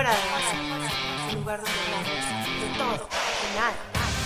[0.00, 0.56] Fuera de base,
[1.28, 3.74] un lugar donde hablamos de todo, de nada,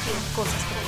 [0.06, 0.80] y de cosas como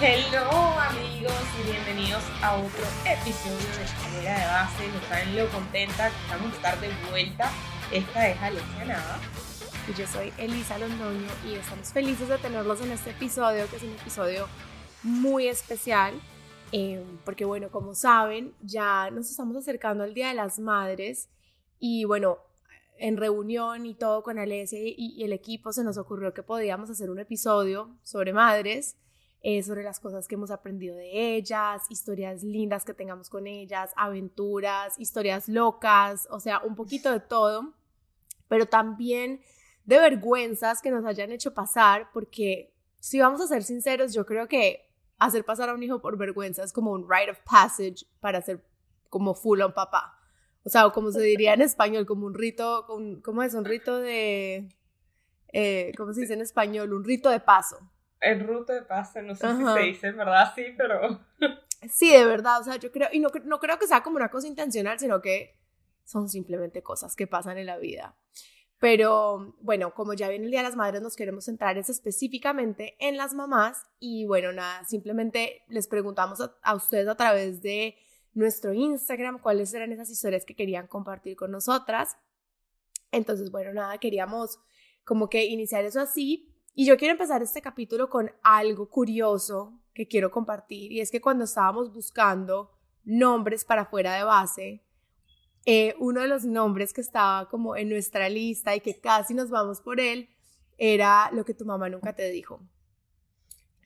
[0.00, 0.46] Hello
[0.78, 4.86] amigos y bienvenidos a otro episodio de Fuera de Base.
[4.86, 7.50] No saben lo contenta que estamos de estar de vuelta.
[7.90, 9.18] Esta es Alexia Nava.
[9.88, 13.82] Y yo soy Elisa Londoño y estamos felices de tenerlos en este episodio, que es
[13.82, 14.46] un episodio
[15.02, 16.14] muy especial.
[16.76, 21.28] Eh, porque bueno, como saben, ya nos estamos acercando al Día de las Madres
[21.78, 22.38] y bueno,
[22.98, 26.90] en reunión y todo con Alessia y, y el equipo se nos ocurrió que podíamos
[26.90, 28.96] hacer un episodio sobre madres
[29.46, 33.92] eh, sobre las cosas que hemos aprendido de ellas, historias lindas que tengamos con ellas,
[33.94, 37.74] aventuras, historias locas, o sea, un poquito de todo,
[38.48, 39.42] pero también
[39.84, 44.48] de vergüenzas que nos hayan hecho pasar, porque si vamos a ser sinceros, yo creo
[44.48, 44.83] que
[45.18, 48.64] hacer pasar a un hijo por vergüenza es como un rite of passage para ser
[49.08, 50.18] como full on papá.
[50.64, 52.86] O sea, como se diría en español, como un rito,
[53.22, 53.54] ¿cómo es?
[53.54, 54.68] Un rito de,
[55.52, 56.92] eh, ¿cómo se dice en español?
[56.92, 57.90] Un rito de paso
[58.24, 60.52] en ruta de pase, no sé si se dice, ¿verdad?
[60.54, 61.20] Sí, pero...
[61.86, 64.30] Sí, de verdad, o sea, yo creo, y no, no creo que sea como una
[64.30, 65.60] cosa intencional, sino que
[66.02, 68.16] son simplemente cosas que pasan en la vida.
[68.84, 73.16] Pero bueno, como ya viene el Día de las Madres, nos queremos centrar específicamente en
[73.16, 77.96] las mamás y bueno, nada, simplemente les preguntamos a, ustedes a través de
[78.34, 82.18] nuestro Instagram cuáles eran esas historias que querían compartir con nosotras.
[83.10, 84.58] Entonces, bueno, nada, queríamos
[85.02, 90.06] como que iniciar eso así, y yo quiero empezar este capítulo con algo curioso que
[90.08, 92.70] quiero compartir y es que cuando estábamos buscando
[93.02, 94.84] nombres para fuera de base,
[95.66, 99.50] eh, uno de los nombres que estaba como en nuestra lista y que casi nos
[99.50, 100.28] vamos por él
[100.78, 102.60] era lo que tu mamá nunca te dijo.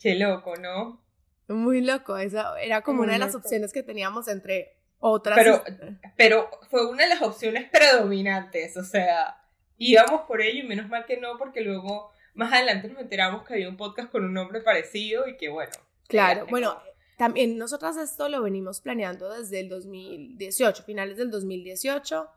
[0.01, 1.03] Qué loco, ¿no?
[1.49, 5.39] Muy loco, esa era como una de las opciones que teníamos entre otras.
[5.39, 5.63] Pero,
[6.17, 9.43] pero fue una de las opciones predominantes, o sea,
[9.79, 13.55] íbamos por ello y menos mal que no, porque luego más adelante nos enteramos que
[13.55, 15.73] había un podcast con un nombre parecido y que bueno.
[16.07, 16.81] Claro, bueno,
[17.19, 22.29] también nosotras esto lo venimos planeando desde el 2018, finales del 2018,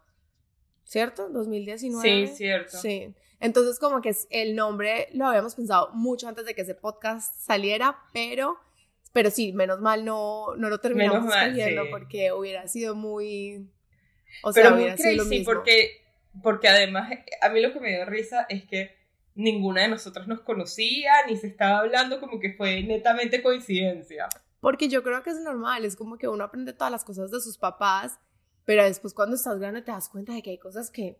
[0.83, 1.29] ¿cierto?
[1.29, 2.27] 2019.
[2.27, 2.77] Sí, cierto.
[2.79, 3.13] Sí.
[3.39, 7.95] Entonces como que el nombre lo habíamos pensado mucho antes de que ese podcast saliera,
[8.11, 8.57] pero
[9.13, 13.69] pero sí, menos mal no, no lo terminamos saliendo porque hubiera sido muy
[14.41, 15.45] o sea, hubiera sido lo mismo.
[15.45, 16.01] porque
[16.41, 17.11] porque además
[17.41, 18.95] a mí lo que me dio risa es que
[19.35, 24.27] ninguna de nosotras nos conocía, ni se estaba hablando, como que fue netamente coincidencia.
[24.61, 27.41] Porque yo creo que es normal, es como que uno aprende todas las cosas de
[27.41, 28.19] sus papás,
[28.63, 31.19] pero después cuando estás grande te das cuenta de que hay cosas que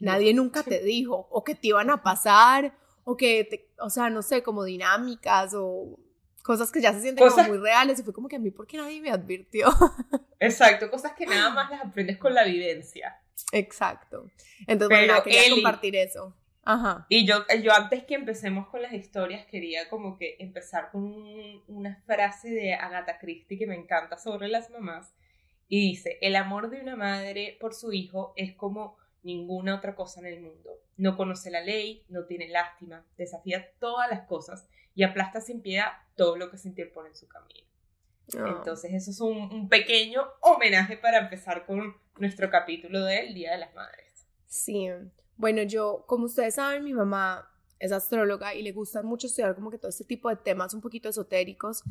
[0.00, 4.10] nadie nunca te dijo, o que te iban a pasar, o que, te, o sea,
[4.10, 5.98] no sé, como dinámicas o
[6.42, 8.66] cosas que ya se sienten como muy reales y fue como que a mí, ¿por
[8.66, 9.66] qué nadie me advirtió?
[10.38, 13.20] Exacto, cosas que nada más las aprendes con la vivencia.
[13.50, 14.30] Exacto.
[14.68, 16.34] Entonces, bueno, quería compartir eso.
[16.66, 17.06] Ajá.
[17.08, 21.14] Y yo, yo antes que empecemos con las historias, quería como que empezar con
[21.68, 25.14] una frase de Agatha Christie que me encanta sobre las mamás.
[25.68, 30.18] Y dice, el amor de una madre por su hijo es como ninguna otra cosa
[30.18, 30.70] en el mundo.
[30.96, 35.92] No conoce la ley, no tiene lástima, desafía todas las cosas y aplasta sin piedad
[36.16, 37.68] todo lo que se interpone en su camino.
[38.38, 38.56] Ah.
[38.58, 43.58] Entonces, eso es un, un, pequeño homenaje para empezar con nuestro capítulo del Día de
[43.58, 44.26] las Madres.
[44.46, 44.88] Sí,
[45.36, 49.70] bueno, yo, como ustedes saben, mi mamá es astróloga y le gusta mucho estudiar como
[49.70, 51.82] que todo este tipo de temas un poquito esotéricos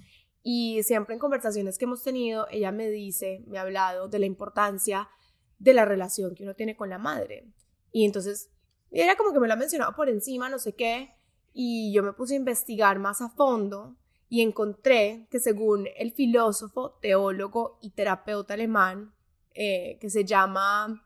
[0.41, 4.25] y siempre en conversaciones que hemos tenido, ella me dice, me ha hablado de la
[4.25, 5.09] importancia
[5.57, 7.47] de la relación que uno tiene con la madre.
[7.91, 8.51] Y entonces,
[8.91, 11.15] era como que me lo ha mencionado por encima, no sé qué,
[11.53, 13.95] y yo me puse a investigar más a fondo
[14.29, 19.13] y encontré que según el filósofo, teólogo y terapeuta alemán,
[19.53, 21.04] eh, que se llama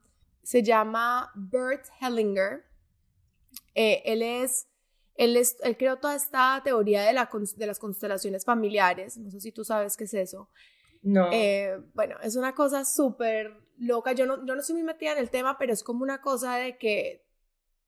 [0.50, 2.66] se llama Bert Hellinger.
[3.75, 4.68] Eh, él es,
[5.13, 9.16] él es, él creó toda esta teoría de, la, de las constelaciones familiares.
[9.18, 10.50] No sé si tú sabes qué es eso.
[11.04, 11.30] No.
[11.31, 14.13] Eh, bueno, es una cosa súper loca.
[14.13, 16.56] Yo no, yo no estoy muy metida en el tema, pero es como una cosa
[16.56, 17.30] de que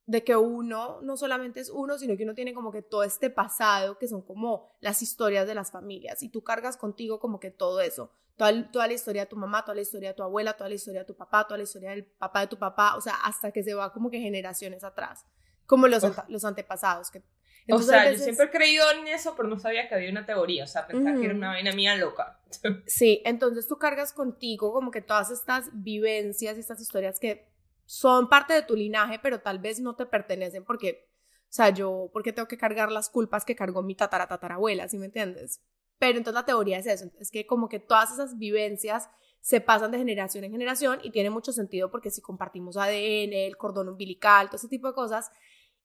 [0.05, 3.31] de que uno no solamente es uno, sino que uno tiene como que todo este
[3.31, 7.49] pasado, que son como las historias de las familias, y tú cargas contigo como que
[7.49, 8.11] todo eso,
[8.41, 10.73] toda, toda la historia de tu mamá, toda la historia de tu abuela, toda la
[10.73, 13.51] historia de tu papá, toda la historia del papá de tu papá, o sea, hasta
[13.51, 15.25] que se va como que generaciones atrás,
[15.67, 17.11] como los, los antepasados.
[17.11, 17.21] Que,
[17.69, 20.63] o sea, yo siempre he creído en eso, pero no sabía que había una teoría,
[20.63, 22.39] o sea, pensaba que era una vaina mía loca.
[22.87, 27.47] sí, entonces tú cargas contigo como que todas estas vivencias, estas historias que
[27.85, 31.07] son parte de tu linaje, pero tal vez no te pertenecen porque,
[31.43, 34.97] o sea, yo, porque tengo que cargar las culpas que cargó mi tatara tatarabuela, ¿sí
[34.97, 35.61] me entiendes?
[36.01, 39.07] Pero entonces la teoría es eso, es que como que todas esas vivencias
[39.39, 43.55] se pasan de generación en generación y tiene mucho sentido porque si compartimos ADN, el
[43.55, 45.29] cordón umbilical, todo ese tipo de cosas,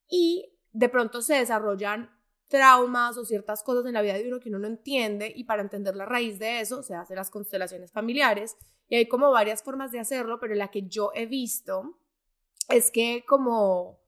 [0.09, 2.19] y de pronto se desarrollan
[2.49, 5.61] traumas o ciertas cosas en la vida de uno que uno no entiende y para
[5.61, 8.57] entender la raíz de eso se hacen las constelaciones familiares
[8.89, 11.99] y hay como varias formas de hacerlo, pero la que yo he visto
[12.71, 14.01] es que como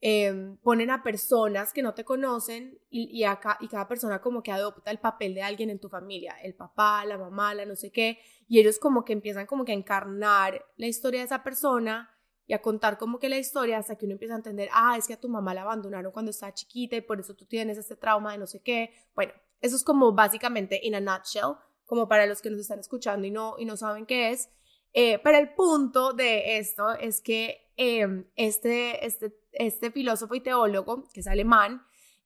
[0.00, 4.50] em, ponen a personas que no te conocen y, acá, y cada persona como que
[4.50, 7.92] adopta el papel de alguien en tu familia, el papá, la mamá, la no sé
[7.92, 8.18] qué,
[8.48, 12.10] y ellos como que empiezan como que a encarnar la historia de esa persona
[12.46, 15.06] y a contar como que la historia hasta que uno empieza a entender, ah, es
[15.06, 17.94] que a tu mamá la abandonaron cuando estaba chiquita y por eso tú tienes este
[17.94, 18.92] trauma de no sé qué.
[19.14, 21.54] Bueno, eso es como básicamente in a nutshell,
[21.84, 24.50] como para los que nos están escuchando y no, y no saben qué es.
[24.92, 31.26] Eh, pero el punto de esto es que em, este, filósofo y teólogo, que es
[31.26, 31.82] alemán,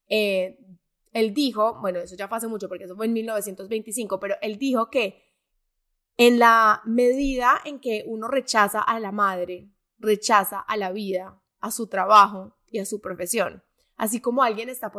[0.08, 0.58] eh,
[1.12, 4.58] él dijo, bueno, eso ya fue hace mucho porque eso fue en 1925, pero él
[4.58, 5.22] dijo que
[6.16, 11.70] en la medida en que uno rechaza a la madre rechaza a la vida, a
[11.70, 13.62] su trabajo y a su profesión.
[13.96, 14.90] Así como alguien está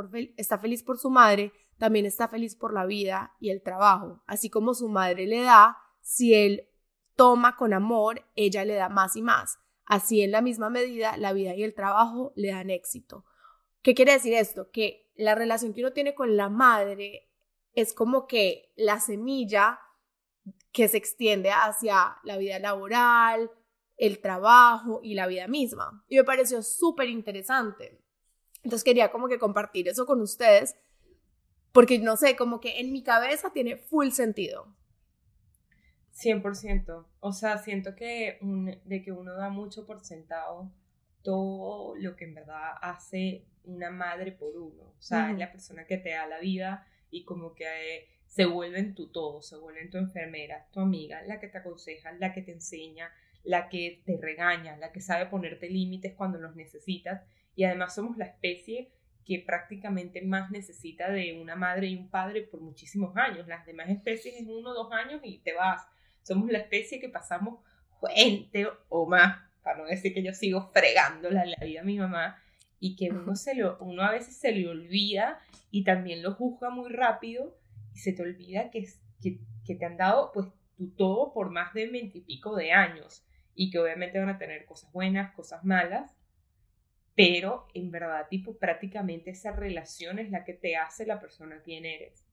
[0.58, 4.24] feliz por su madre, también está feliz por la vida y el trabajo.
[4.26, 6.70] Así como su madre le da, si él
[7.18, 9.60] toma con amor, ella le da más y más.
[9.86, 13.26] Así en la misma medida, la vida y el trabajo le dan éxito.
[13.82, 14.72] ¿Qué quiere decir esto?
[14.72, 17.30] Que la relación que uno tiene con la madre
[17.74, 19.80] es como que la semilla
[20.72, 23.52] que se extiende hacia la vida laboral,
[23.98, 26.04] el trabajo y la vida misma.
[26.08, 28.02] Y me pareció súper interesante.
[28.64, 30.76] Entonces quería como que compartir eso con ustedes,
[31.72, 34.76] porque no sé, como que en mi cabeza tiene full sentido.
[36.16, 37.06] 100%.
[37.20, 38.40] O sea, siento que
[38.86, 40.72] de que uno da mucho por sentado
[41.22, 44.94] todo lo que en verdad hace una madre por uno.
[44.98, 48.46] O sea, es la persona que te da la vida y como que eh, se
[48.46, 52.12] vuelve en tu todo, se vuelve en tu enfermera, tu amiga, la que te aconseja,
[52.14, 53.12] la que te enseña,
[53.44, 57.24] la que te regaña, la que sabe ponerte límites cuando los necesitas
[57.56, 58.92] y además somos la especie
[59.26, 63.48] que prácticamente más necesita de una madre y un padre por muchísimos años.
[63.48, 65.88] Las demás especies en uno o dos años y te vas.
[66.26, 67.60] Somos la especie que pasamos
[68.02, 72.42] 20 o más, para no decir que yo sigo fregando la, vida a mi mamá,
[72.80, 75.40] y que uno, se lo, uno a veces se le olvida
[75.70, 77.58] y también lo juzga muy rápido
[77.94, 78.86] y se te olvida que,
[79.22, 83.24] que, que te han dado pues tu todo por más de veintipico de años
[83.54, 86.18] y que obviamente van a tener cosas buenas, cosas malas,
[87.16, 91.86] pero en verdad, tipo, prácticamente esa relación es la que te hace la persona quien
[91.86, 92.25] eres.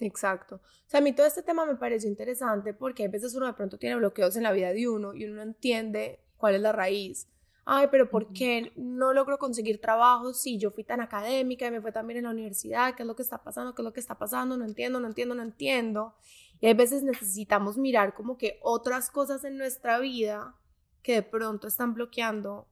[0.00, 0.56] Exacto.
[0.56, 3.54] O sea, a mí todo este tema me pareció interesante porque a veces uno de
[3.54, 6.72] pronto tiene bloqueos en la vida de uno y uno no entiende cuál es la
[6.72, 7.28] raíz.
[7.70, 11.82] Ay, pero ¿por qué no logro conseguir trabajo si yo fui tan académica y me
[11.82, 12.94] fue también en la universidad?
[12.94, 13.74] ¿Qué es lo que está pasando?
[13.74, 14.56] ¿Qué es lo que está pasando?
[14.56, 16.14] No entiendo, no entiendo, no entiendo.
[16.60, 20.56] Y hay veces necesitamos mirar como que otras cosas en nuestra vida
[21.02, 22.68] que de pronto están bloqueando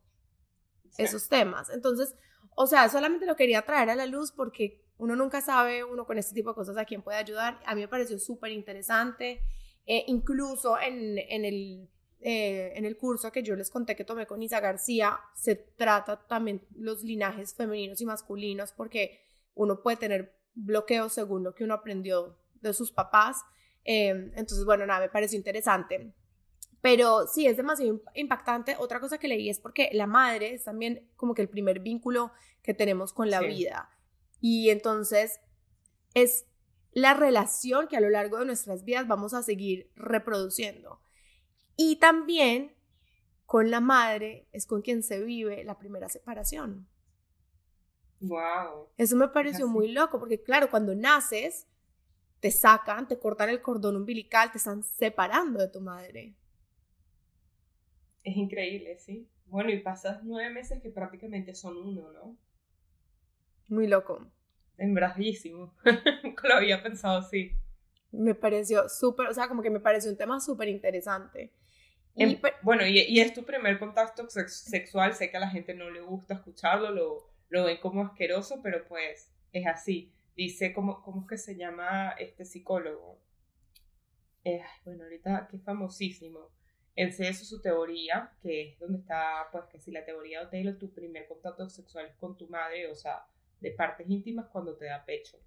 [0.97, 1.69] esos temas.
[1.69, 2.15] Entonces,
[2.55, 6.19] o sea, solamente lo quería traer a la luz porque uno nunca sabe, uno con
[6.19, 7.61] este tipo de cosas, a quién puede ayudar.
[7.67, 9.43] A mí me pareció súper interesante.
[9.87, 11.89] Eh, incluso en, en el
[12.21, 16.27] eh, en el curso que yo les conté que tomé con Isa García, se trata
[16.27, 19.21] también los linajes femeninos y masculinos, porque
[19.55, 23.43] uno puede tener bloqueos según lo que uno aprendió de sus papás.
[23.85, 26.15] Em, entonces, bueno, nada, me pareció interesante.
[26.81, 28.77] Pero sí, es demasiado impactante.
[28.79, 32.33] Otra cosa que leí es porque la madre es también como que el primer vínculo
[32.63, 33.91] que tenemos con la vida.
[34.49, 35.41] Y entonces
[36.15, 36.47] es
[36.93, 41.01] la relación que a lo largo de nuestras vidas vamos a seguir reproduciendo.
[41.77, 42.77] Y también
[43.45, 46.87] con la madre es con quien se vive la primera separación.
[48.21, 48.91] Wow.
[48.97, 51.67] Eso me pareció muy loco porque claro, cuando naces
[52.39, 56.37] te sacan, te cortan el cordón umbilical, te están separando de tu madre.
[58.23, 59.29] Es increíble, sí.
[59.47, 62.39] Bueno, y pasas nueve meses que prácticamente son uno, ¿no?
[63.69, 64.31] Muy loco.
[66.23, 67.53] Nunca lo había pensado así.
[68.13, 71.53] Me pareció súper, o sea, como que me pareció un tema súper interesante.
[72.15, 75.91] Y, bueno, y, y, es tu primer contacto sexual, sé que a la gente no
[75.91, 81.23] le gusta escucharlo, lo, lo ven como asqueroso, pero pues es así dice, ¿cómo, cómo
[81.23, 83.19] es que se llama este psicólogo?
[84.45, 86.51] Eh, bueno, ahorita que es famosísimo.
[86.95, 90.79] En eso su teoría, que es donde está, pues que si la teoría de Taylor,
[90.79, 93.27] tu primer contacto sexual es con tu madre, o sea,
[93.61, 95.39] de partes íntimas cuando te da pecho.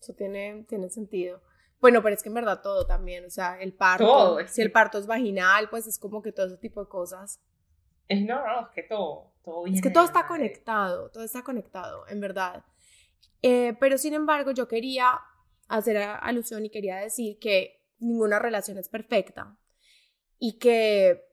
[0.00, 1.40] Eso tiene, tiene sentido.
[1.80, 4.98] Bueno, pero es que en verdad todo también, o sea, el parto, si el parto
[4.98, 7.40] es vaginal, pues es como que todo ese tipo de cosas.
[8.08, 12.06] Es no, no, es que todo, todo Es que todo está conectado, todo está conectado,
[12.08, 12.64] en verdad.
[13.40, 15.18] Eh, pero sin embargo, yo quería
[15.66, 19.56] hacer alusión y quería decir que ninguna relación es perfecta
[20.38, 21.24] y que,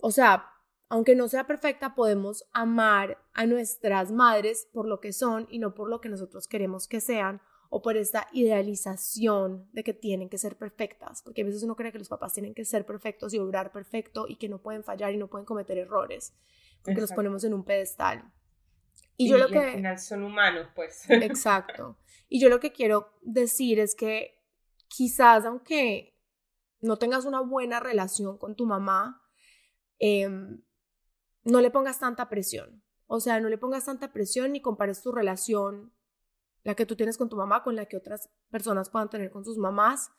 [0.00, 0.49] o sea,
[0.90, 5.72] aunque no sea perfecta, podemos amar a nuestras madres por lo que son y no
[5.72, 10.36] por lo que nosotros queremos que sean o por esta idealización de que tienen que
[10.36, 13.38] ser perfectas, porque a veces uno cree que los papás tienen que ser perfectos y
[13.38, 16.34] obrar perfecto y que no pueden fallar y no pueden cometer errores,
[16.82, 18.24] porque los ponemos en un pedestal.
[19.16, 19.58] Y, yo lo que...
[19.58, 21.04] Al final son humanos, pues.
[21.08, 21.98] Exacto.
[22.28, 24.42] Y yo lo que quiero decir es que
[24.88, 26.18] quizás aunque
[26.80, 29.22] no tengas una buena relación con tu mamá,
[30.00, 30.62] em,
[31.44, 32.82] no le pongas tanta presión.
[33.06, 35.92] O sea, no le pongas tanta presión ni compares tu relación,
[36.62, 39.44] la que tú tienes con tu mamá, con la que otras personas puedan tener con
[39.44, 40.10] sus mamás.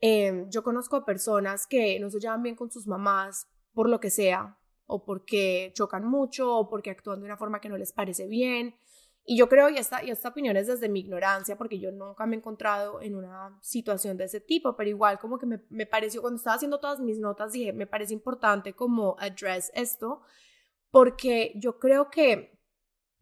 [0.00, 4.10] Em, yo conozco personas que no se llevan bien con sus mamás por lo que
[4.10, 8.26] sea, o porque chocan mucho, o porque actúan de una forma que no les parece
[8.26, 8.76] bien.
[9.24, 12.26] Y yo creo, y esta, y esta opinión es desde mi ignorancia, porque yo nunca
[12.26, 15.86] me he encontrado en una situación de ese tipo, pero igual como que me, me
[15.86, 20.22] pareció, cuando estaba haciendo todas mis notas, dije, me parece importante como address esto,
[20.90, 22.58] porque yo creo que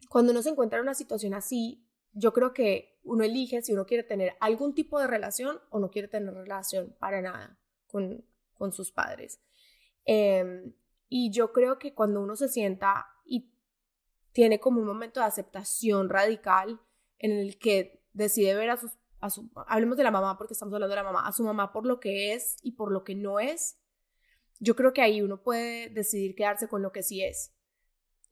[0.09, 3.85] cuando uno se encuentra en una situación así, yo creo que uno elige si uno
[3.85, 8.71] quiere tener algún tipo de relación o no quiere tener relación para nada con, con
[8.71, 9.39] sus padres.
[10.05, 10.73] Em,
[11.07, 13.51] y yo creo que cuando uno se sienta y
[14.31, 16.79] tiene como un momento de aceptación radical
[17.19, 20.73] en el que decide ver a sus, a su, hablemos de la mamá porque estamos
[20.73, 23.15] hablando de la mamá, a su mamá por lo que es y por lo que
[23.15, 23.79] no es,
[24.59, 27.58] yo creo que ahí uno puede decidir quedarse con lo que sí es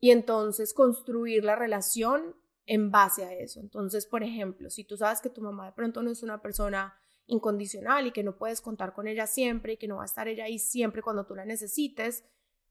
[0.00, 2.36] y entonces construir la relación
[2.66, 3.60] en base a eso.
[3.60, 6.94] Entonces, por ejemplo, si tú sabes que tu mamá de pronto no es una persona
[7.26, 10.28] incondicional y que no puedes contar con ella siempre y que no va a estar
[10.28, 12.24] ella ahí siempre cuando tú la necesites,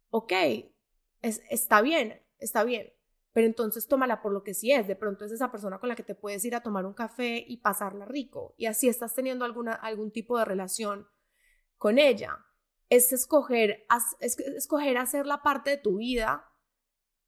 [0.09, 0.33] ok,
[1.21, 2.91] es, está bien, está bien,
[3.33, 4.87] pero entonces tómala por lo que sí es.
[4.87, 7.43] De pronto es esa persona con la que te puedes ir a tomar un café
[7.47, 11.07] y pasarla rico y así estás teniendo alguna, algún tipo de relación
[11.77, 12.43] con ella.
[12.89, 13.85] Es escoger,
[14.19, 16.46] es escoger hacer la parte de tu vida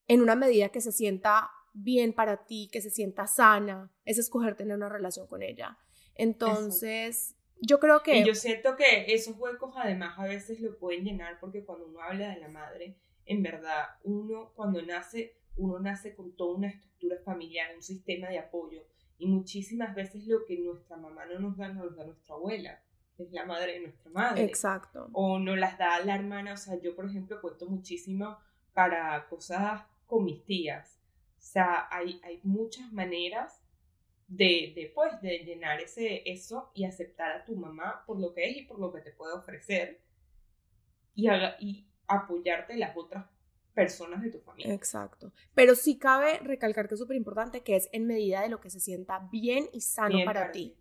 [0.10, 4.56] en una medida que se sienta bien para ti, que se sienta sana, es escoger
[4.56, 5.78] tener una relación con ella.
[6.16, 8.18] Entonces, yo creo que...
[8.18, 12.02] Y yo siento que esos huecos además a veces lo pueden llenar porque cuando uno
[12.02, 17.18] habla de la madre, en verdad, uno cuando nace, uno nace con toda una estructura
[17.24, 18.82] familiar, un sistema de apoyo.
[19.20, 22.82] Y muchísimas veces lo que nuestra mamá no nos da, nos lo da nuestra abuela
[23.20, 24.44] es la madre de nuestra madre.
[24.44, 25.08] Exacto.
[25.14, 26.54] O no las da la hermana.
[26.54, 28.40] O sea, yo, por ejemplo, cuento muchísimo
[28.74, 31.00] para cosas con mis tías.
[31.38, 33.62] O sea, hay, hay muchas maneras
[34.28, 38.50] de, de, pues, de llenar ese, eso y aceptar a tu mamá por lo que
[38.50, 40.02] es y por lo que te puede ofrecer
[41.16, 43.26] y, y apoyarte en las otras
[43.74, 44.74] personas de tu familia.
[44.74, 45.32] Exacto.
[45.54, 48.70] Pero sí cabe recalcar que es súper importante que es en medida de lo que
[48.70, 50.76] se sienta bien y sano para, ti.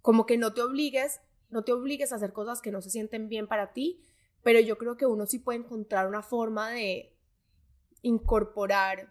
[0.00, 3.28] Como que no te obligues, no te obligues a hacer cosas que no se sienten
[3.28, 4.02] bien para ti,
[4.42, 7.13] pero yo creo que uno sí puede encontrar una forma de,
[8.04, 9.08] incorporar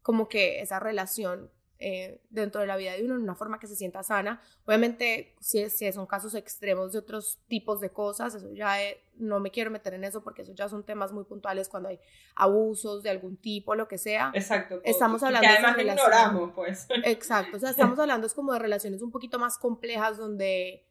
[0.00, 1.50] como que esa relación
[1.80, 4.40] eh, dentro de la vida de uno en una forma que se sienta sana.
[4.64, 8.76] Obviamente, si, si son casos extremos de otros tipos de cosas, eso ya
[9.16, 11.98] no me quiero meter en eso porque eso ya son temas muy puntuales cuando hay
[12.36, 14.30] abusos de algún tipo, lo que sea.
[14.34, 14.80] Exacto.
[14.84, 16.86] Estamos hablando que además de ignoramos, pues.
[17.04, 17.56] Exacto.
[17.56, 20.86] O sea, estamos hablando es como de relaciones un poquito más complejas donde,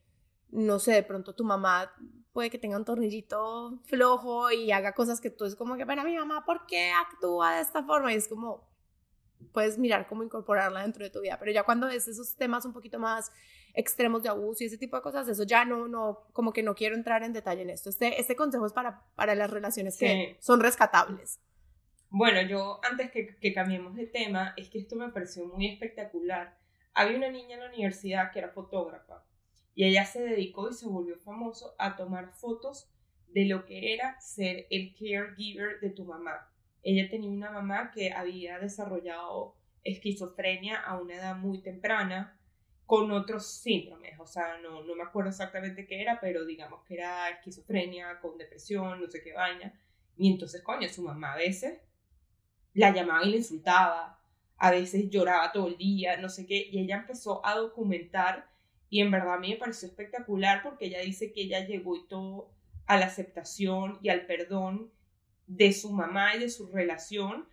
[0.50, 1.94] no sé, de pronto tu mamá
[2.34, 6.04] puede que tenga un tornillito flojo y haga cosas que tú es como que, bueno,
[6.04, 8.12] mi mamá, ¿por qué actúa de esta forma?
[8.12, 8.68] Y es como,
[9.54, 12.74] puedes mirar cómo incorporarla dentro de tu vida, pero ya cuando es esos temas un
[12.74, 13.32] poquito más
[13.76, 16.76] extremos de abuso y ese tipo de cosas, eso ya no, no, como que no
[16.76, 17.90] quiero entrar en detalle en esto.
[17.90, 21.40] Este, este consejo es para, para las relaciones que son rescatables.
[22.10, 26.58] Bueno, yo antes que, que cambiemos de tema, es que esto me pareció muy espectacular.
[26.94, 29.24] Había una niña en la universidad que era fotógrafa
[29.76, 32.90] y ella se dedicó y se volvió famoso a tomar fotos
[33.30, 36.50] de lo que era ser el caregiver de tu mamá.
[36.84, 42.40] Ella tenía una mamá que había desarrollado esquizofrenia a una edad muy temprana
[42.86, 46.96] con otros síndromes, o sea, no, no me acuerdo exactamente qué era, pero digamos que
[46.96, 49.74] era esquizofrenia con depresión, no sé qué vaina.
[50.18, 51.80] Y entonces, coño, su mamá a veces
[52.74, 54.20] la llamaba y le insultaba,
[54.58, 58.53] a veces lloraba todo el día, no sé qué, y ella empezó a documentar
[58.94, 62.06] y en verdad a mí me pareció espectacular porque ella dice que ella llegó y
[62.08, 62.52] todo
[62.86, 64.92] a la aceptación y al perdón
[65.48, 67.48] de su mamá y de su relación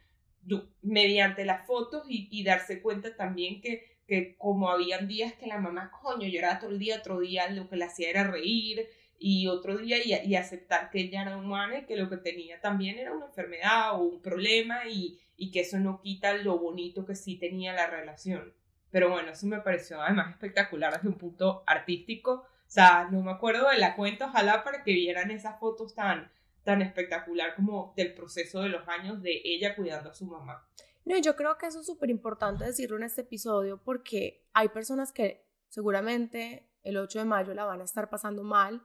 [0.82, 5.90] mediante las fotos y, darse cuenta también que, que como habían días que la mamá,
[6.02, 8.86] coño, lloraba todo el día, otro día lo que le hacía era reír
[9.18, 12.60] y otro día y, y, aceptar que ella era humana y que lo que tenía
[12.60, 17.06] también era una enfermedad o un problema y, y que eso no quita lo bonito
[17.06, 18.52] que sí tenía la relación.
[18.90, 22.32] Pero bueno, eso me pareció además espectacular desde un punto artístico.
[22.32, 26.30] O sea, no me acuerdo de la cuenta, ojalá para que vieran esas fotos tan,
[26.64, 30.66] tan espectacular como del proceso de los años de ella cuidando a su mamá.
[31.04, 35.12] No, yo creo que eso es súper importante decirlo en este episodio porque hay personas
[35.12, 38.82] que seguramente el 8 de mayo la van a estar pasando mal,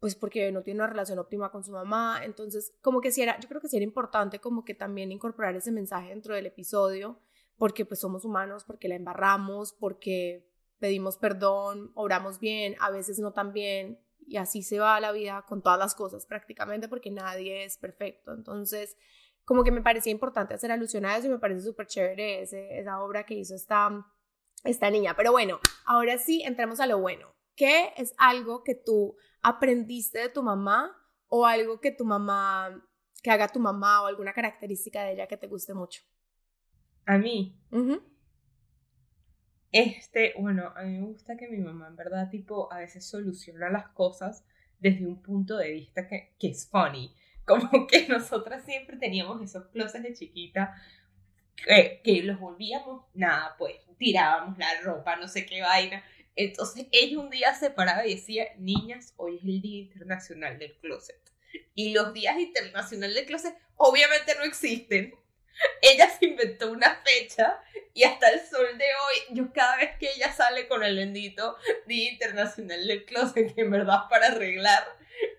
[0.00, 3.38] pues porque no tiene una relación óptima con su mamá, entonces como que si era,
[3.38, 7.20] yo creo que sí era importante como que también incorporar ese mensaje dentro del episodio,
[7.56, 13.32] porque pues somos humanos, porque la embarramos, porque pedimos perdón, obramos bien, a veces no
[13.32, 17.64] tan bien, y así se va la vida con todas las cosas prácticamente, porque nadie
[17.64, 18.96] es perfecto, entonces
[19.44, 23.02] como que me parecía importante hacer alusión a eso y me parece súper chévere esa
[23.02, 24.06] obra que hizo esta,
[24.64, 25.14] esta niña.
[25.16, 27.34] Pero bueno, ahora sí, entremos a lo bueno.
[27.56, 32.82] ¿Qué es algo que tú aprendiste de tu mamá o algo que tu mamá,
[33.22, 36.02] que haga tu mamá o alguna característica de ella que te guste mucho?
[37.06, 37.56] A mí.
[39.72, 43.70] Este, bueno, a mí me gusta que mi mamá en verdad tipo a veces soluciona
[43.70, 44.44] las cosas
[44.78, 47.14] desde un punto de vista que, que es funny.
[47.46, 50.74] Como que nosotras siempre teníamos esos closets de chiquita
[51.56, 56.02] que, que los volvíamos, nada, pues tirábamos la ropa, no sé qué vaina.
[56.34, 60.74] Entonces ella un día se paraba y decía, niñas, hoy es el Día Internacional del
[60.78, 61.20] Closet.
[61.74, 65.14] Y los días internacionales del closet obviamente no existen.
[65.82, 67.60] Ella se inventó una fecha
[67.94, 71.56] y hasta el sol de hoy, yo cada vez que ella sale con el bendito
[71.86, 74.82] Día Internacional del Closet, que en verdad para arreglar,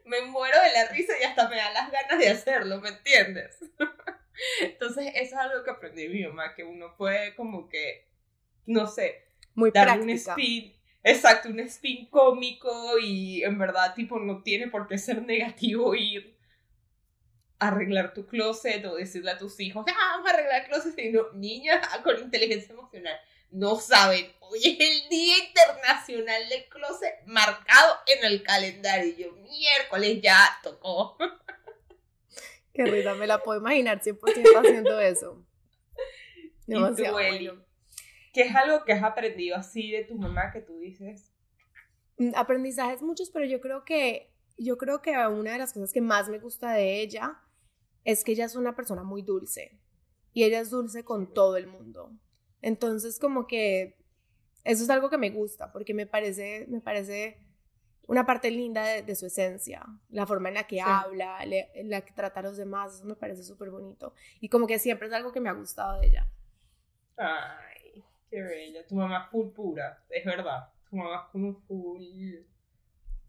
[0.05, 3.57] me muero de la risa y hasta me da las ganas de hacerlo, ¿me entiendes?
[4.61, 8.07] Entonces, eso es algo que aprendí mi mamá, que uno puede como que,
[8.65, 9.23] no sé,
[9.55, 14.87] muy dar un spin, exacto, un spin cómico y en verdad, tipo, no tiene por
[14.87, 16.32] qué ser negativo ir
[17.59, 21.31] arreglar tu closet o decirle a tus hijos, ah, vamos a arreglar el closet, sino
[21.33, 23.19] niña con inteligencia emocional
[23.53, 29.33] no saben, hoy es el Día Internacional del Closet marcado en el calendario.
[29.33, 31.17] Miércoles ya tocó.
[32.73, 35.45] Qué risa, me la puedo imaginar 100% haciendo eso.
[36.65, 37.19] Demasiado
[38.33, 41.31] ¿Qué es algo que has aprendido así de tu mamá que tú dices?
[42.17, 46.01] Mm, aprendizajes muchos, pero yo creo que yo creo que una de las cosas que
[46.01, 47.39] más me gusta de ella
[48.03, 49.79] es que ella es una persona muy dulce
[50.33, 52.11] y ella es dulce con todo el mundo.
[52.61, 53.97] Entonces, como que
[54.63, 57.37] eso es algo que me gusta, porque me parece, me parece
[58.07, 62.13] una parte linda de, su esencia, la forma en la que habla, en la que
[62.13, 64.13] trata a los demás, eso me parece súper bonito.
[64.39, 66.27] Y como que siempre es algo que me ha gustado de ella.
[67.17, 68.85] Ay, qué bella.
[68.87, 70.69] Tu mamá es full pura, es verdad.
[70.89, 72.03] Tu mamá es como full,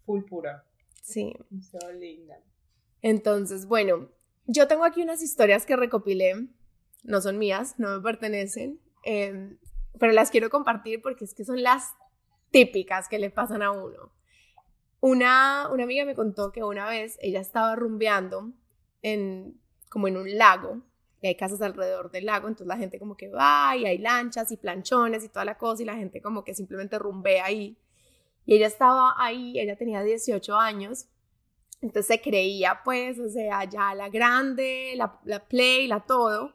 [0.04, 0.64] full pura.
[1.04, 1.32] Sí.
[1.50, 2.34] Demasiado linda.
[3.02, 4.08] Entonces, bueno,
[4.46, 6.48] yo tengo aquí unas historias que recopilé,
[7.02, 9.58] no son mías, no me pertenecen, Em,
[10.00, 11.94] pero las quiero compartir porque es que son las
[12.50, 14.12] típicas que le pasan a uno.
[15.00, 18.52] Una, una amiga me contó que una vez ella estaba rumbeando
[19.02, 20.82] en, como en un lago,
[21.20, 24.50] y hay casas alrededor del lago, entonces la gente como que va y hay lanchas
[24.52, 27.78] y planchones y toda la cosa y la gente como que simplemente rumbea ahí.
[28.46, 31.07] Y ella estaba ahí, ella tenía 18 años,
[31.80, 36.54] entonces se creía pues, o sea, ya la grande, la, la play, la todo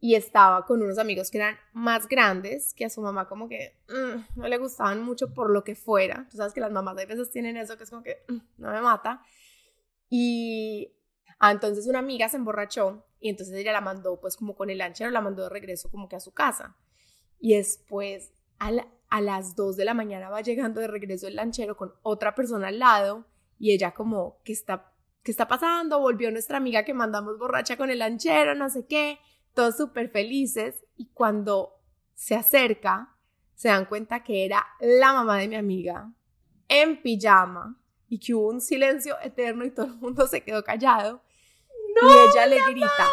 [0.00, 3.76] y estaba con unos amigos que eran más grandes, que a su mamá como que
[3.88, 6.26] mm, no le gustaban mucho por lo que fuera.
[6.30, 8.70] Tú sabes que las mamás a veces tienen eso que es como que mm, no
[8.70, 9.22] me mata.
[10.08, 10.94] Y
[11.38, 14.78] ah, entonces una amiga se emborrachó y entonces ella la mandó pues como con el
[14.78, 16.76] lanchero, la mandó de regreso como que a su casa.
[17.38, 18.70] Y después a,
[19.10, 22.68] a las 2 de la mañana va llegando de regreso el lanchero con otra persona
[22.68, 23.26] al lado
[23.58, 24.92] y ella como, ¿qué está,
[25.22, 26.00] qué está pasando?
[26.00, 29.18] Volvió nuestra amiga que mandamos borracha con el lanchero, no sé qué
[29.54, 31.74] todos súper felices y cuando
[32.14, 33.16] se acerca,
[33.54, 36.10] se dan cuenta que era la mamá de mi amiga
[36.68, 41.22] en pijama y que hubo un silencio eterno y todo el mundo se quedó callado.
[42.02, 43.08] y ella le grita,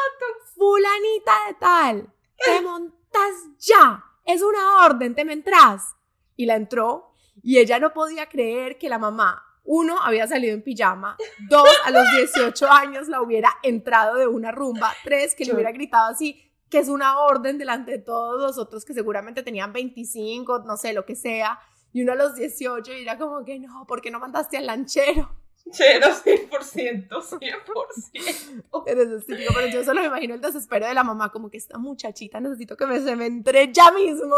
[0.55, 5.95] fulanita de tal, te montas ya, es una orden, te me entras.
[6.35, 10.61] Y la entró y ella no podía creer que la mamá, uno, había salido en
[10.61, 11.17] pijama,
[11.49, 15.71] dos, a los 18 años la hubiera entrado de una rumba, tres, que le hubiera
[15.71, 20.59] gritado así, que es una orden delante de todos los otros que seguramente tenían 25,
[20.59, 21.59] no sé, lo que sea,
[21.91, 24.67] y uno a los 18 y era como que no, ¿por qué no mandaste al
[24.67, 25.31] lanchero?
[25.67, 28.83] Lanchero, 100%, 100%.
[28.85, 32.77] pero yo solo me imagino el desespero de la mamá, como que esta muchachita necesito
[32.77, 34.35] que me, se me entre ya mismo.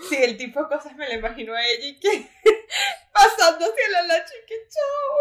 [0.00, 0.16] Sí.
[0.16, 2.08] el tipo de cosas me lo imagino a ella y que
[3.12, 5.16] pasando hacia la lancha y que chao.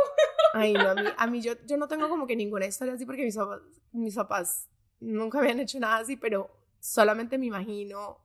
[0.54, 3.06] Ay, no, a mí, a mí yo, yo no tengo como que ninguna historia así
[3.06, 4.68] porque mis papás, mis papás
[5.00, 8.24] nunca habían hecho nada así, pero solamente me imagino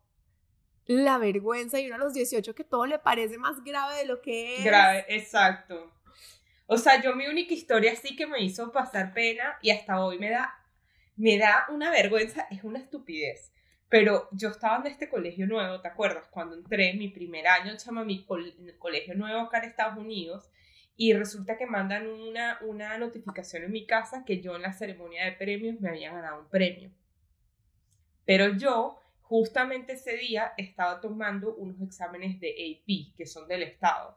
[0.86, 4.20] la vergüenza y uno a los 18 que todo le parece más grave de lo
[4.20, 4.64] que es.
[4.64, 5.90] Grave, exacto.
[6.66, 10.18] O sea, yo mi única historia sí que me hizo pasar pena y hasta hoy
[10.18, 10.54] me da,
[11.16, 13.52] me da una vergüenza, es una estupidez.
[13.88, 16.26] Pero yo estaba en este colegio nuevo, ¿te acuerdas?
[16.28, 20.50] Cuando entré mi primer año, chama, mi colegio nuevo acá en Estados Unidos,
[20.96, 25.24] y resulta que mandan una, una notificación en mi casa que yo en la ceremonia
[25.24, 26.90] de premios me había ganado un premio.
[28.24, 34.16] Pero yo, justamente ese día, estaba tomando unos exámenes de AP, que son del Estado.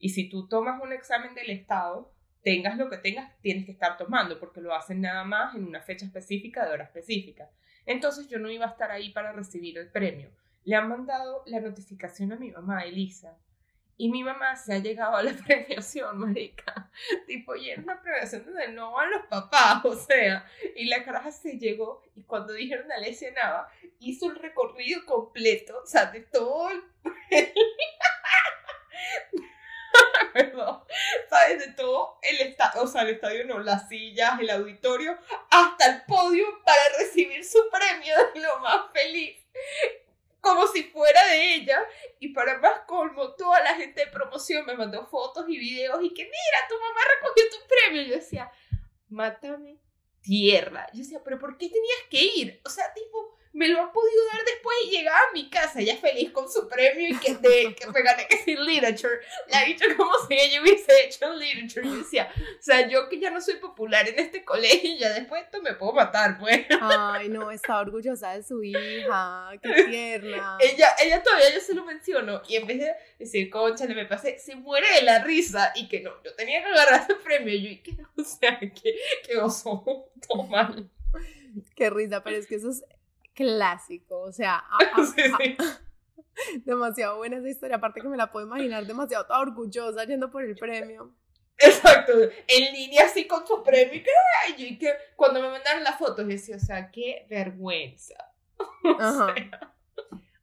[0.00, 3.98] Y si tú tomas un examen del Estado, tengas lo que tengas, tienes que estar
[3.98, 7.50] tomando, porque lo hacen nada más en una fecha específica, de hora específica.
[7.86, 10.30] Entonces yo no iba a estar ahí para recibir el premio.
[10.64, 13.36] Le han mandado la notificación a mi mamá, Elisa,
[13.98, 16.90] y mi mamá se ha llegado a la premiación, marica.
[17.26, 20.46] Tipo, y era una premiación donde no van los papás, o sea.
[20.74, 25.86] Y la caraja se llegó y cuando dijeron Alessia Nava, hizo el recorrido completo, o
[25.86, 26.82] sea, de todo el...
[30.32, 30.84] Perdón,
[31.28, 31.58] ¿sabes?
[31.58, 35.18] De todo el estadio, o sea, el estadio no, las sillas, el auditorio,
[35.50, 39.36] hasta el podio para recibir su premio de lo más feliz
[40.40, 41.78] como si fuera de ella.
[42.18, 46.12] Y para más colmo, toda la gente de promoción me mandó fotos y videos y
[46.12, 48.02] que mira, tu mamá recogió tu premio.
[48.02, 48.50] Yo decía,
[49.08, 49.78] mátame
[50.22, 50.86] tierra.
[50.92, 52.60] Yo decía, pero ¿por qué tenías que ir?
[52.64, 55.96] O sea, tipo, me lo han podido dar después y llegaba a mi casa ella
[55.96, 59.20] feliz con su premio y que, de, que me gané que decir literature.
[59.48, 61.86] Le ha dicho como si ella hubiese hecho literature.
[61.86, 65.42] Yo decía, o sea, yo que ya no soy popular en este colegio, ya después
[65.44, 66.66] esto me puedo matar, pues.
[66.80, 70.56] Ay, no, está orgullosa de su hija, qué tierna.
[70.60, 74.38] Ella, ella todavía yo se lo menciono y en vez de decir, concha, me pasé,
[74.38, 77.52] se muere de la risa y que no, yo tenía que agarrar ese premio.
[77.52, 78.94] Y yo, y que, o sea, que,
[79.26, 80.88] que oso, todo mal.
[81.74, 82.84] Qué risa, pero es que eso es
[83.34, 84.64] clásico, o sea,
[86.64, 90.44] demasiado buena esa historia, aparte que me la puedo imaginar demasiado toda orgullosa yendo por
[90.44, 91.14] el premio.
[91.58, 94.02] Exacto, en línea así con su premio
[94.56, 98.16] y que, cuando me mandaron las fotos decía, o sea, qué vergüenza.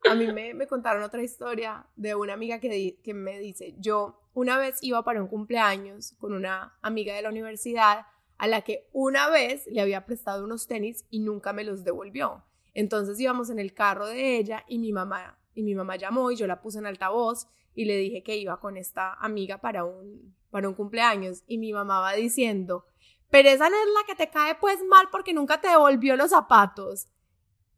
[0.10, 4.22] A mí me, me, contaron otra historia de una amiga que, que me dice, yo
[4.34, 8.06] una vez iba para un cumpleaños con una amiga de la universidad
[8.38, 12.44] a la que una vez le había prestado unos tenis y nunca me los devolvió.
[12.78, 16.36] Entonces íbamos en el carro de ella y mi mamá y mi mamá llamó y
[16.36, 20.36] yo la puse en altavoz y le dije que iba con esta amiga para un
[20.52, 22.86] para un cumpleaños y mi mamá va diciendo,
[23.32, 26.30] "Pero esa no es la que te cae pues mal porque nunca te devolvió los
[26.30, 27.08] zapatos."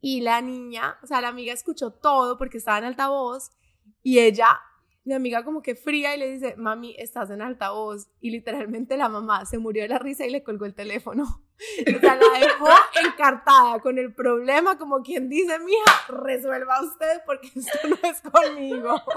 [0.02, 3.52] Y la niña, o sea, la amiga escuchó todo porque estaba en altavoz
[4.02, 4.60] y ella
[5.04, 8.08] mi amiga como que fría y le dice, mami, estás en altavoz.
[8.20, 11.42] Y literalmente la mamá se murió de la risa y le colgó el teléfono.
[11.94, 12.68] O sea, la dejó
[13.04, 19.02] encartada con el problema, como quien dice, mija, resuelva usted porque esto no es conmigo.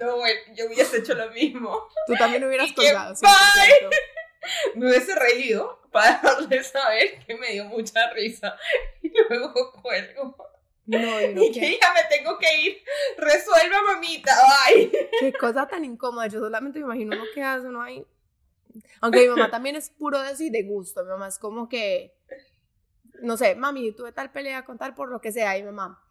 [0.00, 1.86] No, bueno, yo hubiese hecho lo mismo.
[2.06, 3.14] Tú también hubieras colgado.
[4.74, 8.56] Me hubiese reído para darle saber que me dio mucha risa.
[9.02, 10.51] Y luego cuelgo.
[10.86, 12.78] No, no, y que ya me tengo que ir.
[13.16, 14.32] Resuelva, mamita.
[14.66, 14.90] Bye.
[15.20, 16.26] Qué cosa tan incómoda.
[16.26, 18.04] Yo solamente me imagino lo que hace uno ahí.
[19.00, 21.02] Aunque mi mamá también es puro de de gusto.
[21.04, 22.14] Mi mamá es como que,
[23.20, 25.56] no sé, mami, tuve tal pelea con tal por lo que sea.
[25.56, 26.02] Y mi mamá,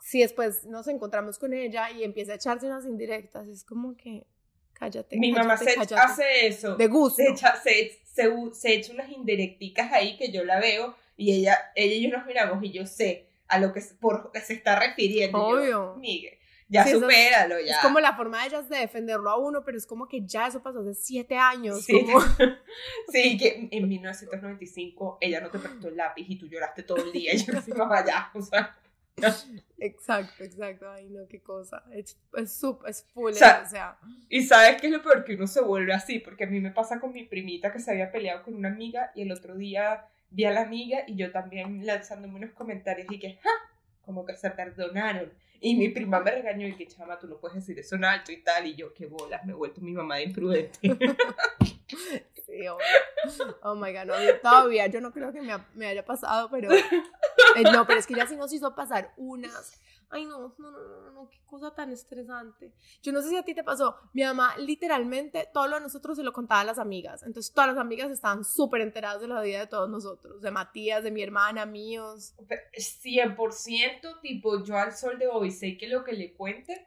[0.00, 4.26] si después nos encontramos con ella y empieza a echarse unas indirectas, es como que,
[4.72, 5.16] cállate.
[5.16, 6.76] Mi mamá se hace eso.
[6.76, 7.22] De gusto.
[7.22, 11.94] Se echa, se, se, echa unas indirecticas ahí que yo la veo y ella, ella
[11.94, 15.38] y yo nos miramos y yo sé a lo que, por, que se está refiriendo.
[15.38, 15.94] Obvio.
[15.96, 16.38] Miguel,
[16.68, 17.74] ya supéralo, ya.
[17.74, 20.46] Es como la forma de ellas de defenderlo a uno, pero es como que ya
[20.46, 21.84] eso pasó hace siete años.
[21.84, 22.02] Sí,
[23.12, 27.12] sí que en 1995 ella no te prestó el lápiz y tú lloraste todo el
[27.12, 28.74] día y yo así, mamá, ya, o sea.
[29.78, 30.90] Exacto, exacto.
[30.90, 31.84] Ay, no, qué cosa.
[31.92, 33.98] Es, es, es full, o sea, o sea,
[34.30, 36.70] Y sabes qué es lo peor que uno se vuelve así, porque a mí me
[36.70, 40.06] pasa con mi primita que se había peleado con una amiga y el otro día
[40.32, 43.50] vi a la amiga y yo también lanzándome unos comentarios y que, ¡ja!
[44.04, 45.32] Como que se perdonaron.
[45.60, 48.32] Y mi prima me regañó y que, chama, tú no puedes decir eso en alto
[48.32, 48.66] y tal.
[48.66, 50.78] Y yo, qué bolas, me he vuelto mi mamá de imprudente.
[52.46, 52.76] Sí, oh,
[53.62, 56.82] oh my god, no, todavía yo no creo que me, me haya pasado, pero eh,
[57.72, 59.80] no, pero es que ya sí nos hizo pasar unas
[60.12, 62.72] Ay, no, no, no, no, qué cosa tan estresante.
[63.02, 63.96] Yo no sé si a ti te pasó.
[64.12, 67.22] Mi mamá literalmente todo lo de nosotros se lo contaba a las amigas.
[67.22, 70.42] Entonces todas las amigas estaban súper enteradas de la vida de todos nosotros.
[70.42, 72.34] De Matías, de mi hermana, míos.
[72.76, 76.86] 100% tipo, yo al sol de hoy sé que lo que le cuente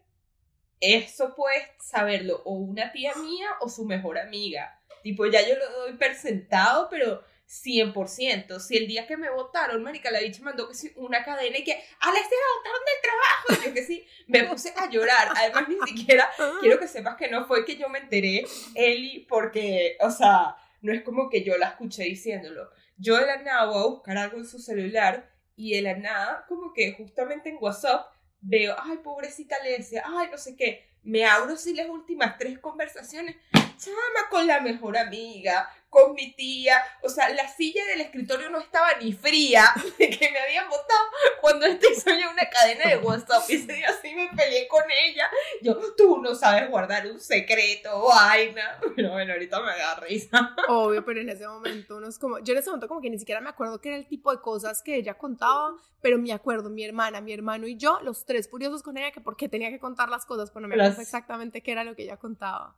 [0.79, 4.79] eso puedes saberlo o una tía mía o su mejor amiga.
[5.03, 8.59] Tipo, ya yo lo doy presentado, pero 100%.
[8.59, 11.63] Si el día que me votaron, marica, la bicha mandó que sí, una cadena y
[11.63, 13.61] que, a la votaron del trabajo.
[13.61, 15.29] Y yo que sí, me puse a llorar.
[15.35, 16.29] Además, ni siquiera
[16.59, 20.93] quiero que sepas que no fue que yo me enteré, Eli, porque, o sea, no
[20.93, 22.69] es como que yo la escuché diciéndolo.
[22.97, 26.45] Yo de la nada voy a buscar algo en su celular y de la nada,
[26.47, 28.07] como que justamente en WhatsApp,
[28.41, 30.85] veo, ay, pobrecita Alesia, ay, no sé qué.
[31.03, 33.35] Me abro si las últimas tres conversaciones,
[33.77, 38.59] chama con la mejor amiga, con mi tía, o sea, la silla del escritorio no
[38.59, 39.63] estaba ni fría
[39.97, 41.05] de que me habían votado
[41.39, 45.23] cuando este hizo una cadena de WhatsApp y ese día sí me peleé con ella.
[45.61, 48.77] Yo, tú no sabes guardar un secreto, vaina.
[48.93, 50.53] Pero bueno, ahorita me da risa.
[50.67, 53.17] Obvio, pero en ese momento uno es como, yo en ese momento como que ni
[53.17, 56.69] siquiera me acuerdo qué era el tipo de cosas que ella contaba, pero me acuerdo
[56.69, 59.69] mi hermana, mi hermano y yo, los tres furiosos con ella, que por qué tenía
[59.69, 62.75] que contar las cosas, pero no me acuerdo exactamente qué era lo que ella contaba.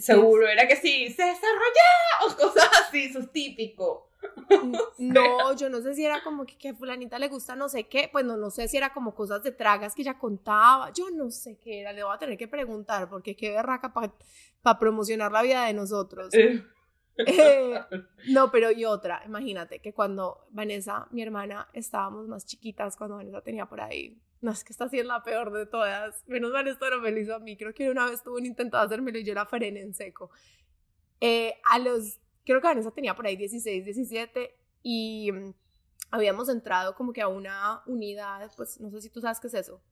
[0.00, 4.10] Seguro, era que sí, se desarrolla o cosas así, eso es típico.
[4.98, 7.84] No, yo no sé si era como que, que a fulanita le gusta no sé
[7.84, 11.10] qué, pues no, no sé si era como cosas de tragas que ella contaba, yo
[11.10, 15.32] no sé qué era, le voy a tener que preguntar porque qué berraca para promocionar
[15.32, 16.34] la vida de nosotros.
[16.34, 16.62] Eh.
[17.16, 17.80] Eh,
[18.28, 23.42] no, pero y otra, imagínate que cuando Vanessa, mi hermana, estábamos más chiquitas, cuando Vanessa
[23.42, 26.24] tenía por ahí no, es que esta sí es la peor de todas.
[26.26, 27.56] Menos mal esto no me lo hizo a mí.
[27.56, 30.30] Creo que una vez tuvo un intento de hacérmelo y yo la frené en seco.
[31.20, 35.54] Eh, a los, creo que Vanessa tenía por ahí 16, 17 y mm,
[36.10, 39.54] habíamos entrado como que a una unidad, pues no sé si tú sabes qué es
[39.54, 39.82] eso.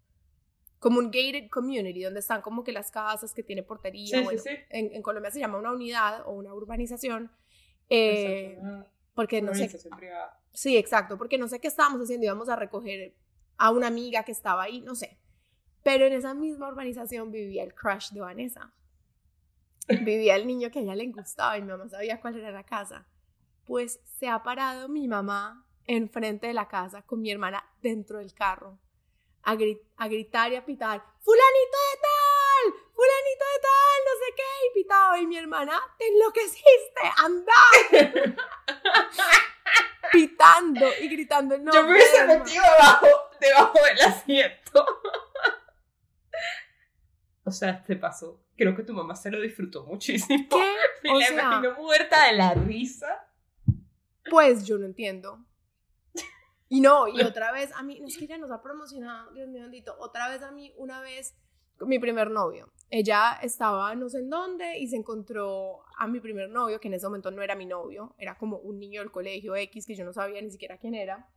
[0.78, 4.22] Como un gated community, donde están como que las casas que tiene portería.
[4.22, 7.30] bueno, En, en, Colombia se llama una unidad o una urbanización.
[7.90, 8.58] Eh,
[9.14, 9.68] porque no sé.
[10.52, 12.24] Sí, exacto, porque no sé qué estábamos haciendo.
[12.24, 13.12] Íbamos a recoger
[13.58, 15.18] a una amiga que estaba ahí, no sé.
[15.82, 18.72] Pero en esa misma urbanización vivía el crush de Vanessa.
[19.88, 22.64] Vivía el niño que a ella le gustaba y mi mamá sabía cuál era la
[22.64, 23.06] casa.
[23.64, 28.34] Pues se ha parado mi mamá enfrente de la casa con mi hermana dentro del
[28.34, 28.78] carro
[29.48, 29.54] a,
[30.08, 35.18] gritar y a pitar, fulanito de tal, fulanito de tal, no sé qué, y pitaba
[35.18, 37.52] y mi hermana, te enloqueciste, anda.
[40.12, 41.56] pitando y gritando.
[41.56, 44.86] Yo me hubiese metido debajo, debajo del asiento.
[47.44, 48.40] o sea, te pasó.
[48.56, 50.46] Creo que tu mamá se lo disfrutó muchísimo.
[50.50, 50.74] ¿Qué?
[51.08, 53.28] Me la imagino muerta de la risa.
[54.28, 55.44] Pues yo no entiendo.
[56.68, 59.62] Y no, y otra vez, a mí, es que ella nos ha promocionado, Dios mío
[59.62, 61.34] bendito, otra vez a mí, una vez,
[61.80, 66.50] mi primer novio, ella estaba no sé en dónde y se encontró a mi primer
[66.50, 69.56] novio, que en ese momento no era mi novio, era como un niño del colegio
[69.56, 71.28] X que yo no sabía ni siquiera quién era.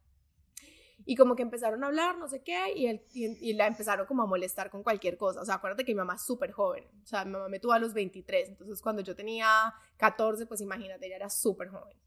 [1.05, 4.23] Y como que empezaron a hablar, no sé qué, y, él, y, la empezaron como
[4.23, 5.41] a molestar con cualquier cosa.
[5.41, 6.85] O sea, acuérdate que mi mamá es súper joven.
[7.03, 8.49] O sea, mi mamá me tuvo a los 23.
[8.49, 11.97] Entonces, cuando yo tenía 14, pues imagínate, ella era súper joven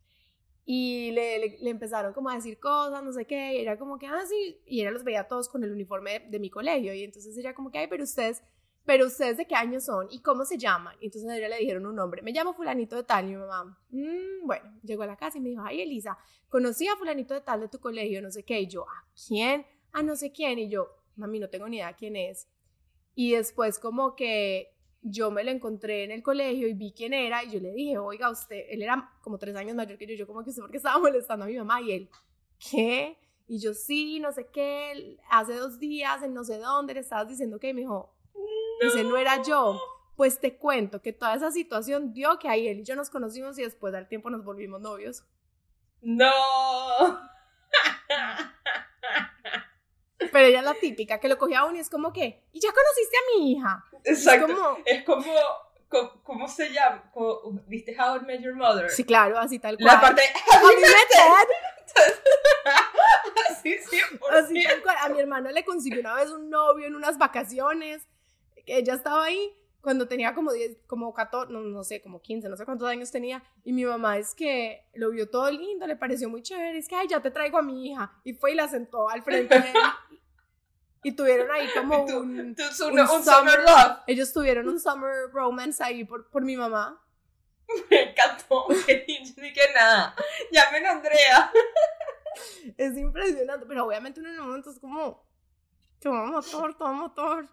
[0.67, 4.07] y le, le, empezaron como a decir cosas, no sé qué, y era como que,
[4.07, 7.37] ah, sí, y ella los veía todos con el uniforme de, mi colegio, y entonces
[7.37, 8.43] ella como que, ay, pero ustedes,
[8.85, 11.87] pero ustedes de qué año son y cómo se llaman, entonces a ella le dijeron
[11.87, 15.17] un nombre, me llamo fulanito de tal, y mi mamá, mm, bueno, llegó a la
[15.17, 16.19] casa y me dijo, ay, Elisa,
[16.49, 19.67] conocí a fulanito de tal de tu colegio, no sé qué, y yo, ¿a quién?
[19.93, 22.49] A no sé quién, y yo, mami, no tengo ni idea quién es,
[23.15, 24.75] y después como que
[25.07, 27.99] yo me lo encontré en el colegio y vi quién era y yo le dije,
[27.99, 30.71] oiga, usted, él era como tres años mayor que yo, yo como que sé por
[30.71, 32.11] qué estaba molestando a mi mamá y él,
[32.59, 33.19] ¿qué?
[33.47, 37.29] Y yo sí, no sé qué, hace dos días en no sé dónde le estabas
[37.29, 38.15] diciendo que me dijo,
[38.83, 39.81] dice, no era yo.
[40.17, 43.59] Pues te cuento que toda esa situación dio que ahí él y yo nos conocimos
[43.59, 45.25] y después del tiempo nos volvimos novios.
[46.01, 46.31] No.
[50.33, 52.61] Pero ella es la típica, que lo cogía a uno y es como que, y
[52.61, 53.85] ya conociste a mi hija.
[54.05, 54.79] Exacto.
[54.85, 55.25] Es como,
[56.23, 57.11] ¿cómo se llama?
[57.67, 58.91] ¿Viste How I Met Your Mother?
[58.91, 59.87] Sí, claro, así tal cual.
[59.87, 60.93] La parte, How I Met
[63.51, 64.97] así, sí, Así tal cual.
[65.01, 68.07] A mi hermano le consiguió una vez un novio en unas vacaciones,
[68.65, 72.49] que ella estaba ahí cuando tenía como 10, como 14, no, no, sé, como 15,
[72.49, 75.95] no sé cuántos años tenía, y mi mamá es que lo vio todo lindo, le
[75.95, 78.55] pareció muy chévere, es que, ay, ya te traigo a mi hija, y fue y
[78.55, 79.77] la sentó al frente de él,
[81.05, 83.99] y tuvieron ahí como un, un, summer, love.
[84.07, 87.01] Ellos tuvieron un summer romance ahí por, por mi mamá.
[87.91, 90.17] Me encantó, que dije nada,
[90.51, 91.53] llamen a Andrea.
[92.77, 95.25] Es impresionante, pero obviamente uno en un momento es como,
[96.01, 97.49] toma motor, toma motor.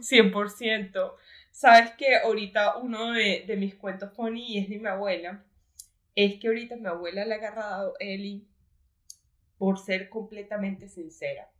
[0.00, 1.14] 100%.
[1.50, 5.44] Sabes que ahorita uno de, mis cuentos funny es de mi abuela.
[6.14, 8.48] Es que ahorita mi abuela le ha agarrado Eli
[9.58, 11.50] por ser completamente sincera.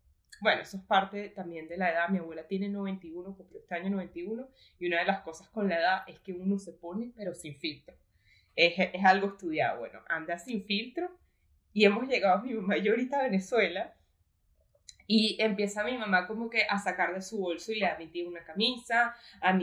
[0.40, 2.09] bueno, eso es parte también de la edad.
[2.09, 4.48] Mi abuela tiene 91, cumplió este año 91,
[4.79, 7.57] y una de las cosas con la edad es que uno se pone, pero sin
[7.57, 7.96] filtro.
[8.55, 9.79] Es, es algo estudiado.
[9.79, 11.11] Bueno, anda sin filtro,
[11.76, 13.96] y hemos llegado mi mamá y ahorita a Venezuela,
[15.07, 18.45] y empieza mi mamá como que a sacar de su bolso y le da una
[18.45, 19.59] camisa, a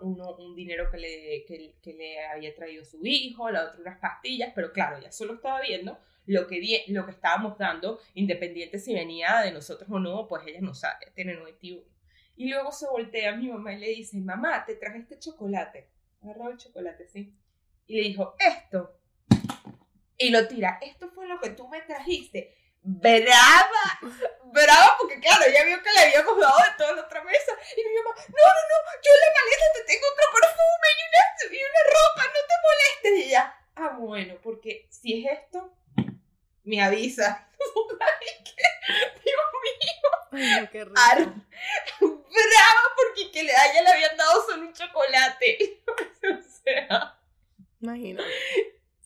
[0.00, 3.98] uno, un dinero que le, que, que le había traído su hijo, la otra unas
[3.98, 8.92] pastillas, pero claro, ya solo estaba viendo lo que, lo que estábamos dando, independiente si
[8.92, 11.82] venía de nosotros o no, pues ella no sabe, tiene 91.
[12.36, 15.88] Y luego se voltea a mi mamá y le dice, mamá, te traje este chocolate.
[16.20, 17.34] Agarró el chocolate, sí.
[17.86, 18.98] Y le dijo, esto.
[20.18, 22.54] Y lo tira, esto fue lo que tú me trajiste.
[22.88, 23.98] Brava,
[24.44, 27.52] brava, porque claro, ya vio que le habíamos dado de toda la otra mesa.
[27.76, 31.02] Y mi mamá, no, no, no, yo en la maleta te tengo otro perfume y
[31.10, 31.22] una,
[31.52, 33.12] y una ropa, no te molestes.
[33.18, 33.42] Y ella,
[33.74, 35.74] ah, bueno, porque si es esto,
[36.62, 37.48] me avisa.
[39.24, 40.10] Dios mío.
[40.30, 41.44] Ay, qué rico.
[41.98, 45.82] Brava porque que a ella le habían dado solo un chocolate.
[46.22, 47.18] o sea.
[47.80, 48.30] Imagínate.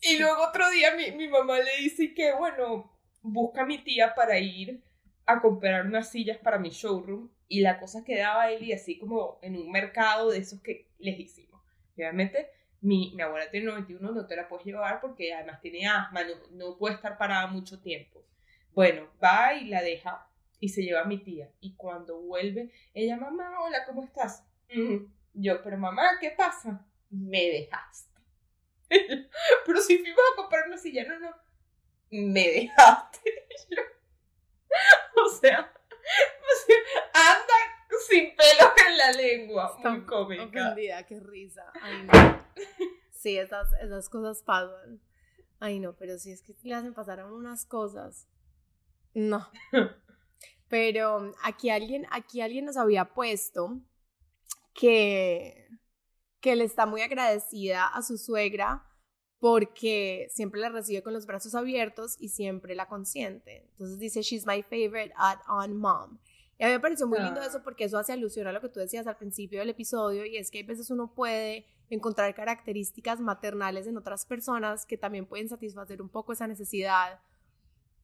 [0.01, 2.90] Y luego otro día mi, mi mamá le dice que, bueno,
[3.21, 4.83] busca a mi tía para ir
[5.25, 7.29] a comprar unas sillas para mi showroom.
[7.47, 11.61] Y la cosa quedaba y así como en un mercado de esos que les hicimos.
[11.95, 12.49] Obviamente
[12.81, 16.33] mi, mi abuela tiene 91, no te la puedes llevar porque además tiene asma, no,
[16.51, 18.25] no puede estar parada mucho tiempo.
[18.73, 20.27] Bueno, va y la deja
[20.59, 21.51] y se lleva a mi tía.
[21.59, 24.45] Y cuando vuelve, ella, mamá, hola, ¿cómo estás?
[25.33, 26.85] Yo, pero mamá, ¿qué pasa?
[27.09, 28.19] Me dejaste.
[29.65, 31.35] pero si fuimos a comprar una silla, no, no.
[32.11, 33.47] Me dejaste.
[35.25, 35.59] o sea,
[37.13, 37.53] anda
[38.07, 39.77] sin pelos en la lengua.
[39.83, 40.43] muy cómica.
[40.43, 41.71] Ofendida, qué risa.
[41.81, 42.45] Ay, no.
[43.11, 44.99] Sí, esas, esas cosas pasan.
[45.59, 48.27] Ay, no, pero si es que le hacen pasar unas cosas.
[49.13, 49.47] No.
[50.69, 53.81] Pero aquí alguien, aquí alguien nos había puesto
[54.73, 55.67] que,
[56.39, 58.87] que le está muy agradecida a su suegra
[59.41, 63.65] porque siempre la recibe con los brazos abiertos y siempre la consiente.
[63.71, 66.19] Entonces dice, she's my favorite at on mom.
[66.59, 68.69] Y a mí me pareció muy lindo eso porque eso hace alusión a lo que
[68.69, 73.19] tú decías al principio del episodio y es que a veces uno puede encontrar características
[73.19, 77.19] maternales en otras personas que también pueden satisfacer un poco esa necesidad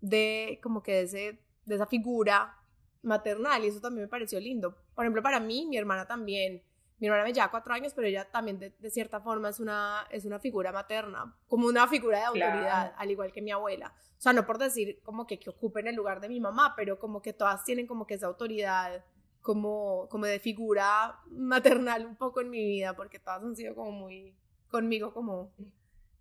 [0.02, 2.58] de como que de, ese, de esa figura
[3.04, 4.76] maternal y eso también me pareció lindo.
[4.96, 6.64] Por ejemplo, para mí, mi hermana también,
[7.00, 10.26] mi hermana me lleva cuatro años, pero ella también de, cierta forma es una, es
[10.26, 13.94] una figura materna, como una figura de autoridad, al igual que mi abuela.
[14.18, 16.98] O sea, no por decir como que, que ocupen el lugar de mi mamá, pero
[16.98, 19.06] como que todas tienen como que esa autoridad
[19.42, 23.92] como, como de figura maternal un poco en mi vida, porque todas han sido como
[23.92, 24.36] muy
[24.70, 25.54] conmigo como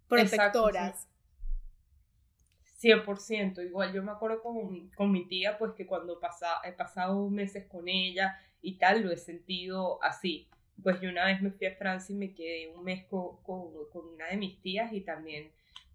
[0.08, 1.08] protectoras.
[2.80, 7.30] 100%, igual yo me acuerdo con, con mi tía, pues que cuando pasa, he pasado
[7.30, 10.48] meses con ella y tal, lo he sentido así.
[10.82, 13.72] Pues yo una vez me fui a Francia y me quedé un mes con, con,
[13.90, 15.50] con una de mis tías y también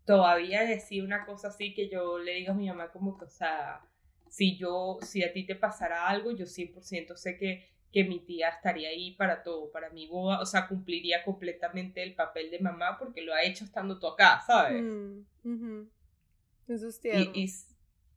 [0.05, 3.29] todavía decía una cosa así que yo le digo a mi mamá como que, o
[3.29, 3.81] sea,
[4.29, 8.49] si yo, si a ti te pasara algo, yo 100% sé que, que mi tía
[8.49, 12.97] estaría ahí para todo, para mi boda, o sea, cumpliría completamente el papel de mamá
[12.97, 14.81] porque lo ha hecho estando tú acá, ¿sabes?
[14.81, 15.81] Mm,
[16.67, 17.31] Eso es tierno.
[17.35, 17.49] Y,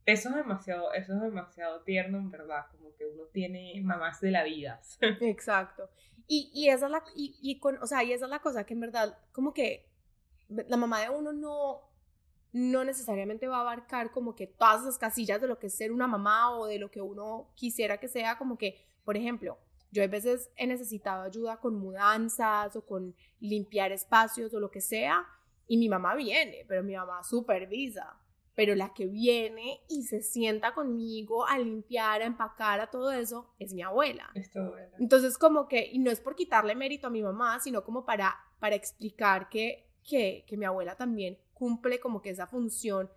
[0.07, 4.31] eso es demasiado, eso es demasiado tierno, en verdad, como que uno tiene mamás de
[4.31, 4.81] la vida.
[5.21, 5.89] Exacto.
[6.27, 8.65] Y, y esa es la, y, y con, o sea, y esa es la cosa
[8.65, 9.91] que en verdad, como que
[10.49, 11.91] la mamá de uno no,
[12.53, 15.91] no necesariamente va a abarcar como que todas las casillas de lo que es ser
[15.91, 19.59] una mamá o de lo que uno quisiera que sea, como que, por ejemplo,
[19.91, 24.81] yo a veces he necesitado ayuda con mudanzas o con limpiar espacios o lo que
[24.81, 25.25] sea,
[25.67, 28.19] y mi mamá viene, pero mi mamá supervisa.
[28.55, 33.53] Pero la que viene y se sienta conmigo a limpiar, a empacar, a todo eso,
[33.59, 34.31] es mi abuela.
[34.99, 38.37] Entonces, como que, y no es por quitarle mérito a mi mamá, sino como para,
[38.61, 43.11] para explicar que que, mi abuela también cumple como que esa función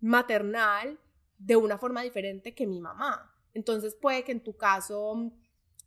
[0.00, 0.98] maternal
[1.38, 3.34] de una forma diferente que mi mamá.
[3.54, 5.32] Entonces puede que en tu caso mm,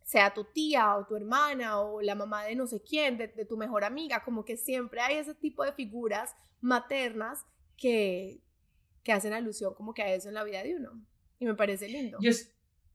[0.04, 3.58] sea tu tía o tu hermana o la mamá de no sé quién, de, tu
[3.58, 7.46] mejor amiga, como que siempre hay ese tipo de figuras maternas
[7.78, 8.42] que,
[9.04, 11.04] que hacen alusión como que a eso en la vida de uno.
[11.40, 12.18] Y me parece lindo.
[12.22, 12.32] Yo,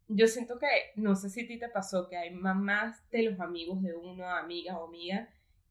[0.08, 3.40] yo siento que, no sé si a ti te pasó, que hay mamás de los
[3.40, 5.28] amigos de uno, amigas o amigas,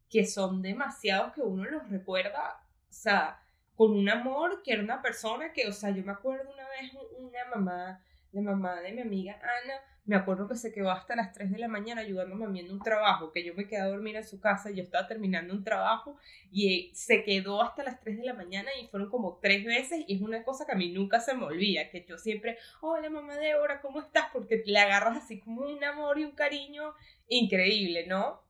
[0.09, 3.41] que son demasiados que uno los recuerda, o sea,
[3.75, 6.91] con un amor que era una persona que, o sea, yo me acuerdo una vez
[7.17, 8.03] una mamá,
[8.35, 9.75] la mamá de mi amiga Ana,
[10.05, 12.71] me acuerdo que se quedó hasta las 3 de la mañana ayudándome a mí en
[12.71, 15.63] un trabajo, que yo me quedé a dormir en su casa, yo estaba terminando un
[15.63, 16.17] trabajo
[16.51, 20.15] y se quedó hasta las 3 de la mañana y fueron como tres veces y
[20.15, 23.37] es una cosa que a mí nunca se me olvida, que yo siempre, hola mamá
[23.37, 24.25] Débora, ¿cómo estás?
[24.31, 26.93] Porque le agarras así como un amor y un cariño
[27.29, 28.43] increíble, ¿no?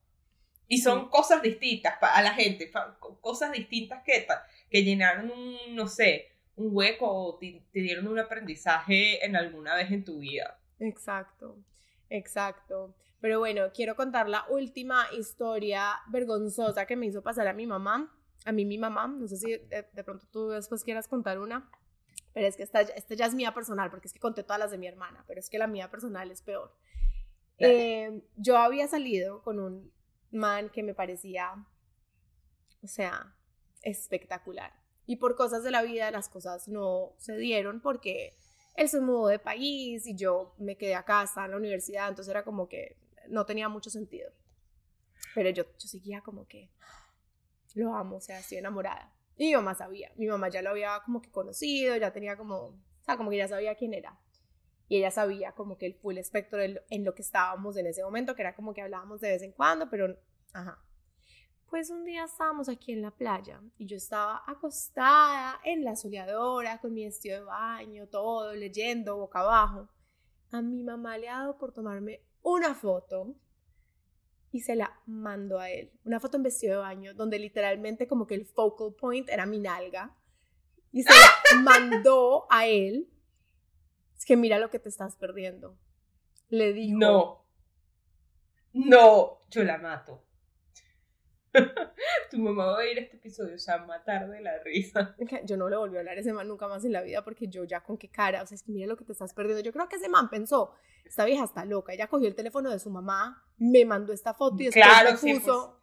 [0.67, 2.71] Y son cosas distintas a la gente,
[3.21, 4.25] cosas distintas que,
[4.69, 9.91] que llenaron un, no sé, un hueco o te, dieron un aprendizaje en alguna vez
[9.91, 10.59] en tu vida.
[10.79, 11.57] Exacto,
[12.09, 12.95] exacto.
[13.19, 18.13] Pero bueno, quiero contar la última historia vergonzosa que me hizo pasar a mi mamá.
[18.45, 21.69] A mí mi mamá, no sé si de, pronto tú después quieras contar una,
[22.33, 24.71] pero es que esta, esta, ya es mía personal, porque es que conté todas las
[24.71, 26.75] de mi hermana, pero es que la mía personal es peor.
[27.57, 29.91] Eh, yo había salido con un
[30.31, 31.65] man que me parecía,
[32.83, 33.33] o sea,
[33.81, 34.84] espectacular.
[35.05, 38.35] Y por cosas de la vida las cosas no se dieron porque
[38.75, 42.31] él se mudó de país y yo me quedé acá, estaba en la universidad, entonces
[42.31, 42.97] era como que
[43.29, 44.31] no tenía mucho sentido.
[45.33, 46.69] Pero yo, yo seguía como que
[47.73, 49.13] lo amo, o sea, estoy enamorada.
[49.37, 52.55] Y mi mamá sabía, mi mamá ya lo había como que conocido, ya tenía como,
[52.55, 54.17] o sea, como que ya sabía quién era.
[54.87, 58.35] Y ella sabía como que el full espectro en lo que estábamos en ese momento,
[58.35, 60.17] que era como que hablábamos de vez en cuando, pero,
[60.53, 60.81] ajá.
[61.69, 66.79] Pues un día estábamos aquí en la playa y yo estaba acostada en la soleadora
[66.79, 69.89] con mi vestido de baño, todo, leyendo boca abajo.
[70.51, 73.35] A mi mamá le ha dado por tomarme una foto
[74.51, 75.91] y se la mandó a él.
[76.05, 79.59] Una foto en vestido de baño donde literalmente como que el focal point era mi
[79.59, 80.15] nalga.
[80.93, 83.09] Y se la mandó a él.
[84.15, 85.77] Es que mira lo que te estás perdiendo.
[86.47, 86.97] Le dijo.
[86.97, 87.45] No.
[88.71, 90.24] No, yo la mato.
[92.31, 95.15] tu mamá va a ir a este episodio, o sea, matar de la risa.
[95.45, 97.47] Yo no le volví a hablar a ese man nunca más en la vida porque
[97.47, 99.63] yo ya con qué cara, o sea, es que mira lo que te estás perdiendo.
[99.63, 100.73] Yo creo que ese man pensó,
[101.05, 104.61] esta vieja está loca, ella cogió el teléfono de su mamá, me mandó esta foto
[104.61, 105.79] y después claro, me puso...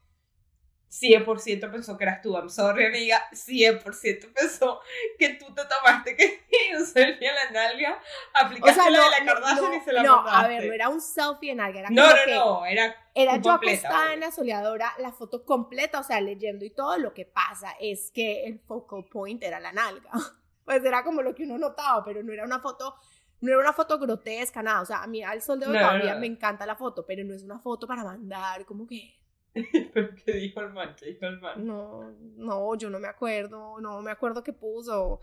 [0.93, 4.80] 100% pensó que eras tú, I'm sorry amiga, 100% pensó
[5.18, 6.45] que tú te tomaste que
[6.78, 7.99] un selfie en la nalga,
[8.34, 10.90] aplicaste o sea, la de la Kardashian y se la No, a ver, no era
[10.90, 14.93] un selfie en nalga, era No, no, no, era Era yo acostada en la soleadora,
[14.99, 19.07] la foto completa, o sea, leyendo y todo, lo que pasa es que el focal
[19.11, 20.11] point era la nalga.
[20.64, 22.95] Pues era como lo que uno notaba, pero no era una foto
[23.40, 26.14] no era una foto grotesca, nada, o sea, a mí al sol de hoy todavía
[26.14, 29.22] me encanta la foto, pero no es una foto para mandar, como que
[29.92, 30.94] ¿Pero qué dijo el man?
[30.98, 31.64] ¿Qué dijo el man?
[31.66, 35.20] No, no, yo no me acuerdo, no me acuerdo qué puso.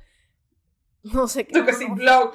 [1.03, 1.59] No sé qué.
[1.59, 2.33] Tú que sin blog.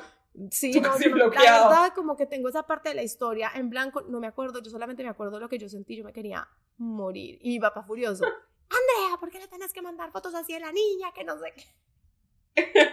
[0.50, 4.18] Sí, no, la verdad, como que tengo esa parte de la historia en blanco, no
[4.18, 7.38] me acuerdo, yo solamente me acuerdo de lo que yo sentí, yo me quería morir.
[7.40, 8.24] Y mi papá furioso,
[8.68, 11.12] Andrea, ¿por qué le tenés que mandar fotos así a la niña?
[11.14, 12.62] Que no sé qué.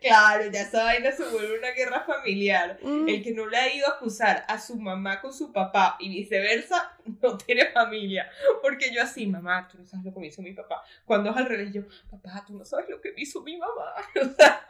[0.00, 2.78] Claro, ya esa vaina se vuelve una guerra familiar.
[2.82, 3.08] Mm.
[3.08, 6.08] El que no le ha ido a acusar a su mamá con su papá y
[6.08, 8.28] viceversa, no tiene familia.
[8.60, 10.82] Porque yo así, mamá, tú no sabes lo que me hizo mi papá.
[11.04, 13.94] Cuando es al revés, yo, papá, tú no sabes lo que me hizo mi mamá.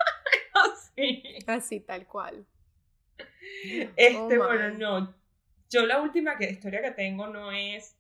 [0.71, 1.23] así.
[1.47, 2.47] Así, tal cual.
[3.97, 5.15] Este, oh, bueno, no.
[5.71, 7.97] Yo la última que, historia que tengo no es,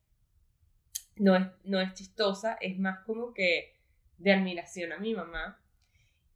[1.17, 3.79] no es, no es chistosa, es más como que
[4.19, 5.62] de admiración a mi mamá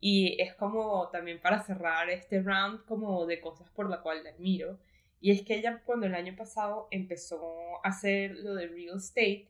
[0.01, 4.31] y es como también para cerrar este round como de cosas por la cual la
[4.31, 4.79] admiro.
[5.21, 7.41] Y es que ella cuando el año pasado empezó
[7.83, 9.49] a hacer lo de real estate,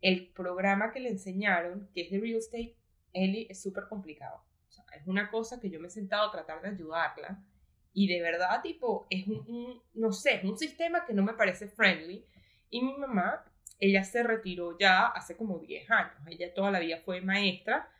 [0.00, 2.76] el programa que le enseñaron, que es de real estate,
[3.12, 4.42] Ellie, es súper complicado.
[4.68, 7.44] O sea, es una cosa que yo me he sentado a tratar de ayudarla.
[7.92, 11.34] Y de verdad, tipo, es un, un, no sé, es un sistema que no me
[11.34, 12.24] parece friendly.
[12.70, 13.44] Y mi mamá,
[13.78, 16.14] ella se retiró ya hace como 10 años.
[16.26, 17.90] Ella toda la vida fue maestra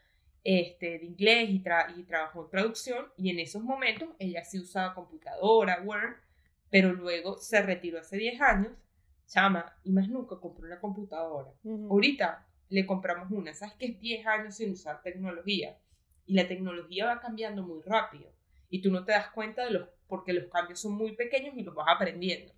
[0.45, 1.62] este, de inglés y,
[1.97, 6.16] y trabajó en traducción y en esos momentos ella sí usaba computadora, Word,
[6.70, 8.72] pero luego se retiró hace 10 años,
[9.26, 11.51] chama, y más nunca compró una computadora.
[11.64, 15.78] Ahorita le compramos una, ¿sabes que es 10 años sin usar tecnología?
[16.26, 18.32] Y la tecnología va cambiando muy rápido
[18.70, 21.62] y tú no te das cuenta de los, porque los cambios son muy pequeños y
[21.62, 22.55] los vas aprendiendo.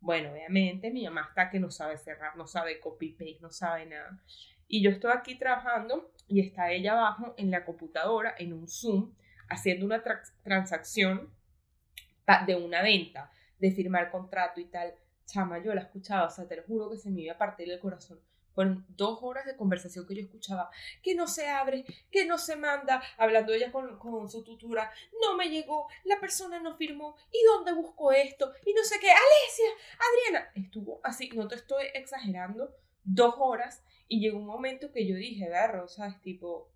[0.00, 4.20] Bueno, obviamente mi mamá está que no sabe cerrar, no sabe copy-paste, no sabe nada.
[4.66, 9.14] Y yo estoy aquí trabajando y está ella abajo en la computadora, en un Zoom,
[9.48, 10.02] haciendo una
[10.42, 11.32] transacción
[12.46, 14.94] de una venta, de firmar contrato y tal.
[15.26, 17.70] Chama, yo la escuchaba, o sea, te lo juro que se me iba a partir
[17.70, 18.20] el corazón.
[18.54, 20.70] Fueron dos horas de conversación que yo escuchaba,
[21.02, 24.90] que no se abre, que no se manda, hablando ella con, con su tutora,
[25.22, 28.52] no me llegó, la persona no firmó, ¿y dónde busco esto?
[28.66, 33.82] Y no sé qué, Alesia, Adriana, estuvo así, no te estoy exagerando, dos horas
[34.12, 36.20] y llegó un momento que yo dije, verro, ¿sabes?
[36.20, 36.70] Tipo,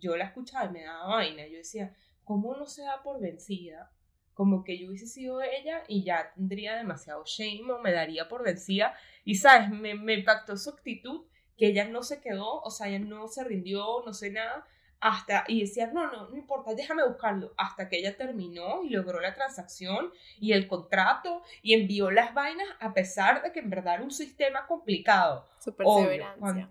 [0.00, 1.46] yo la escuchaba y me daba vaina.
[1.46, 3.92] Yo decía, ¿cómo no se da por vencida?
[4.32, 8.44] como que yo hubiese sido ella y ya tendría demasiado shame o me daría por
[8.44, 8.94] vencida.
[9.24, 11.26] Y sabes, me, me impactó su actitud,
[11.56, 14.64] que ella no se quedó, o sea, ella no se rindió, no sé nada,
[15.00, 19.18] hasta, y decía, no, no, no importa, déjame buscarlo, hasta que ella terminó y logró
[19.18, 23.94] la transacción y el contrato y envió las vainas a pesar de que en verdad
[23.94, 25.48] era un sistema complicado.
[25.58, 26.70] Su perseverancia.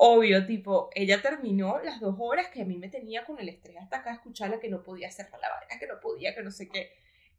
[0.00, 3.78] Obvio, tipo, ella terminó las dos horas que a mí me tenía con el estrés
[3.78, 6.68] hasta acá escucharla que no podía cerrar la vaina, que no podía, que no sé
[6.68, 6.92] qué.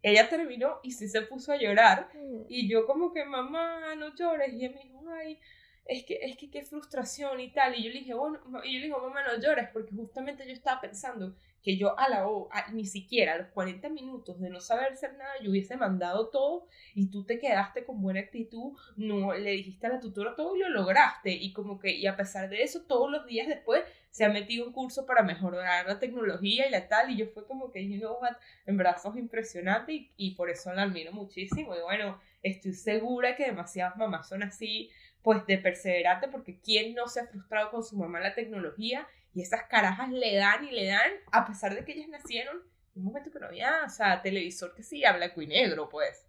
[0.03, 2.09] Ella terminó y sí se puso a llorar.
[2.13, 2.41] Mm.
[2.49, 4.53] Y yo como que, mamá, no llores.
[4.53, 5.39] Y ella me dijo, ay,
[5.85, 7.79] es que, es que qué frustración y tal.
[7.79, 10.51] Y yo le dije, bueno, y yo le digo, mamá, no llores, porque justamente yo
[10.51, 14.93] estaba pensando que yo a la O, ni siquiera los 40 minutos de no saber
[14.93, 19.51] hacer nada, yo hubiese mandado todo y tú te quedaste con buena actitud, no le
[19.51, 21.31] dijiste a la tutora todo y lo lograste.
[21.31, 24.65] Y como que, y a pesar de eso, todos los días después se ha metido
[24.65, 27.11] un curso para mejorar la tecnología y la tal.
[27.11, 30.73] Y yo fue como que, you know what, en brazos impresionante y, y por eso
[30.73, 31.75] la admiro muchísimo.
[31.75, 34.89] Y bueno, estoy segura que demasiadas mamás son así
[35.21, 39.05] pues de perseverante, porque ¿quién no se ha frustrado con su mamá la tecnología?
[39.33, 42.57] Y esas carajas le dan y le dan, a pesar de que ellas nacieron
[42.95, 45.87] en un momento que no había, o sea, televisor que sí, a blanco y negro,
[45.89, 46.25] pues.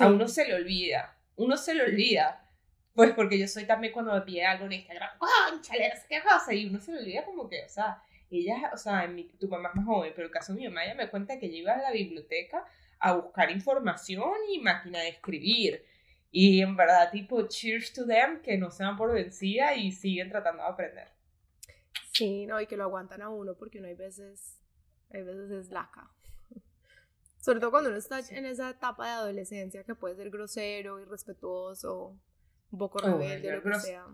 [0.00, 2.42] A uno se le olvida, uno se le olvida.
[2.94, 6.22] Pues porque yo soy también cuando me pide algo en Instagram, conchale, no sé qué
[6.22, 9.48] cosa, y uno se le olvida como que, o sea, ella, o sea, mi, tu
[9.48, 11.58] mamá es más joven, pero el caso de mi mamá, ella me cuenta que ella
[11.58, 12.64] iba a la biblioteca
[12.98, 15.84] a buscar información y máquina de escribir
[16.30, 20.28] y en verdad, tipo, cheers to them, que no se van por vencida y siguen
[20.28, 21.08] tratando de aprender.
[22.16, 24.58] Sí, no, y que lo aguantan a uno porque uno hay veces,
[25.10, 26.10] hay veces es laca.
[27.40, 32.18] Sobre todo cuando uno está en esa etapa de adolescencia que puede ser grosero, irrespetuoso,
[32.70, 34.06] un poco rebelde, lo que sea.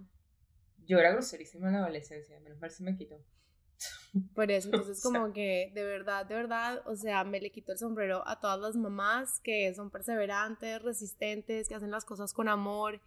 [0.84, 3.24] Yo era groserísima en la adolescencia, menos mal se me quitó.
[4.34, 7.78] Por eso, entonces como que de verdad, de verdad, o sea, me le quito el
[7.78, 13.00] sombrero a todas las mamás que son perseverantes, resistentes, que hacen las cosas con amor.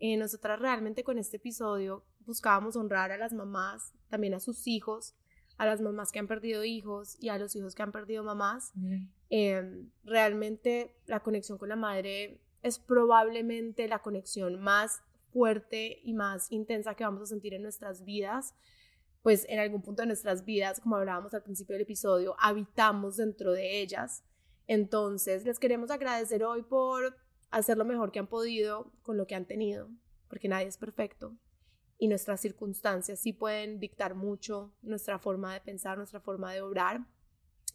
[0.00, 5.14] Eh, nosotras realmente con este episodio buscábamos honrar a las mamás, también a sus hijos,
[5.58, 8.72] a las mamás que han perdido hijos y a los hijos que han perdido mamás.
[9.30, 15.02] Em, realmente la conexión con la madre es probablemente la conexión más
[15.32, 18.54] fuerte y más intensa que vamos a sentir en nuestras vidas
[19.22, 23.52] pues en algún punto de nuestras vidas, como hablábamos al principio del episodio, habitamos dentro
[23.52, 24.24] de ellas.
[24.66, 27.16] Entonces, les queremos agradecer hoy por
[27.50, 29.88] hacer lo mejor que han podido con lo que han tenido,
[30.28, 31.36] porque nadie es perfecto
[32.02, 37.06] y nuestras circunstancias sí pueden dictar mucho nuestra forma de pensar, nuestra forma de obrar.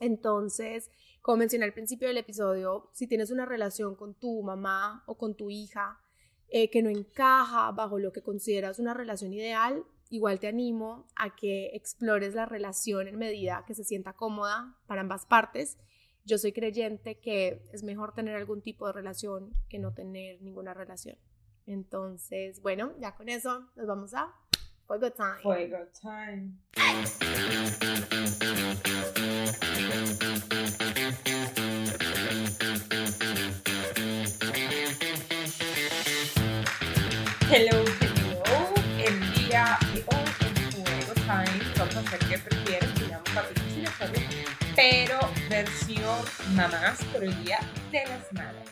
[0.02, 5.18] Entonces, como mencioné al principio del episodio, si tienes una relación con tu mamá o
[5.18, 6.02] con tu hija
[6.50, 11.34] eh, que no encaja bajo lo que consideras una relación ideal, igual te animo a
[11.34, 15.78] que explores la relación en medida que se sienta cómoda para ambas partes.
[16.26, 20.74] Yo soy creyente que es mejor tener algún tipo de relación que no tener ninguna
[20.74, 21.18] relación.
[21.68, 24.34] Entonces, bueno, ya con eso nos vamos a
[24.88, 25.42] Fuego Time.
[25.44, 26.54] Fuego Time.
[37.52, 37.84] Hello,
[42.30, 43.30] qué prefieres, digamos,
[44.76, 47.60] pero versión mamás por el día
[47.92, 48.70] de las madres.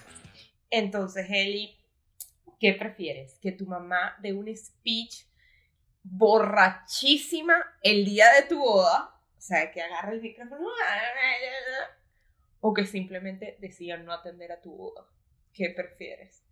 [0.69, 1.75] Entonces, Eli,
[2.59, 3.37] ¿qué prefieres?
[3.39, 5.25] ¿Que tu mamá dé un speech
[6.03, 9.15] borrachísima el día de tu boda?
[9.37, 10.67] O sea, que agarre el micrófono.
[12.61, 15.05] O que simplemente decían no atender a tu boda.
[15.53, 16.43] ¿Qué prefieres?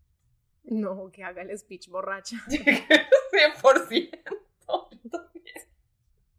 [0.63, 2.37] No, que haga el speech borracha.
[2.47, 4.42] 100%.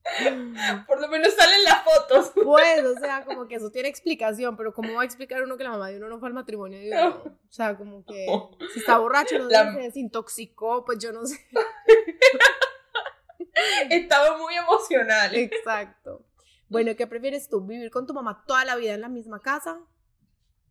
[0.86, 2.32] Por lo menos salen las fotos.
[2.44, 5.64] Pues, o sea, como que eso tiene explicación, pero ¿cómo va a explicar uno que
[5.64, 7.22] la mamá de uno no fue al matrimonio de uno?
[7.24, 8.26] O sea, como que
[8.72, 11.38] si está borracho, no se desintoxicó, pues yo no sé.
[13.90, 15.34] Estaba muy emocional.
[15.34, 16.26] Exacto.
[16.68, 17.64] Bueno, ¿qué prefieres tú?
[17.64, 19.80] ¿Vivir con tu mamá toda la vida en la misma casa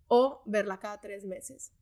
[0.08, 1.74] o verla cada tres meses?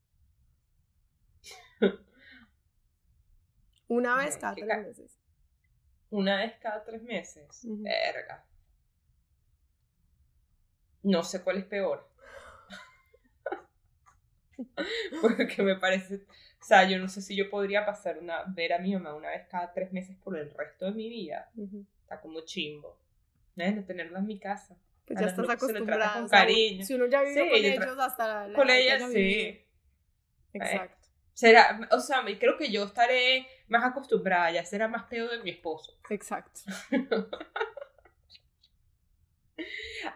[3.88, 5.21] Una vez cada tres meses
[6.12, 7.62] una vez cada tres meses.
[7.64, 8.46] Verga.
[11.04, 12.08] No sé cuál es peor.
[15.22, 16.16] Porque me parece,
[16.62, 19.30] o sea, yo no sé si yo podría pasar una, ver a mi mamá una
[19.30, 21.50] vez cada tres meses por el resto de mi vida.
[22.04, 23.00] Está como chimbo.
[23.56, 24.78] No tenerla en mi casa.
[25.06, 26.14] Pues ya estás acostumbrada.
[26.14, 26.86] Con cariño.
[26.86, 29.66] Si uno ya vive con ellos hasta la Con ella, sí.
[30.54, 31.01] Exacto.
[31.34, 35.52] Será, o sea, creo que yo estaré más acostumbrada, ya será más peor de mi
[35.52, 35.98] esposo.
[36.10, 36.62] Exacto.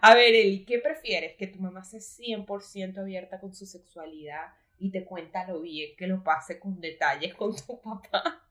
[0.01, 1.35] A ver, Eli, ¿qué prefieres?
[1.35, 6.07] ¿Que tu mamá sea 100% abierta con su sexualidad y te cuenta lo bien que
[6.07, 8.43] lo pase con detalles con tu papá?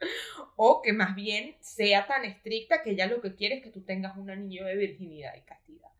[0.56, 3.82] ¿O que más bien sea tan estricta que ella lo que quiere es que tú
[3.82, 5.90] tengas un anillo de virginidad y castidad?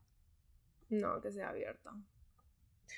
[0.89, 1.91] No, que sea abierta.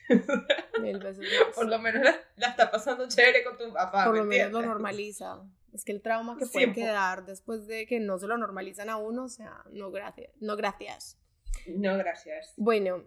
[0.81, 2.03] Mil veces Por lo menos
[2.37, 4.05] la, está pasando chévere con tu papá.
[4.05, 5.43] Por lo menos lo normaliza.
[5.73, 8.97] Es que el trauma que puede quedar después de que no se lo normalizan a
[8.97, 10.31] uno, o sea, no gracias.
[10.41, 11.19] No gracias.
[11.67, 12.55] No gracias.
[12.57, 13.05] Bueno,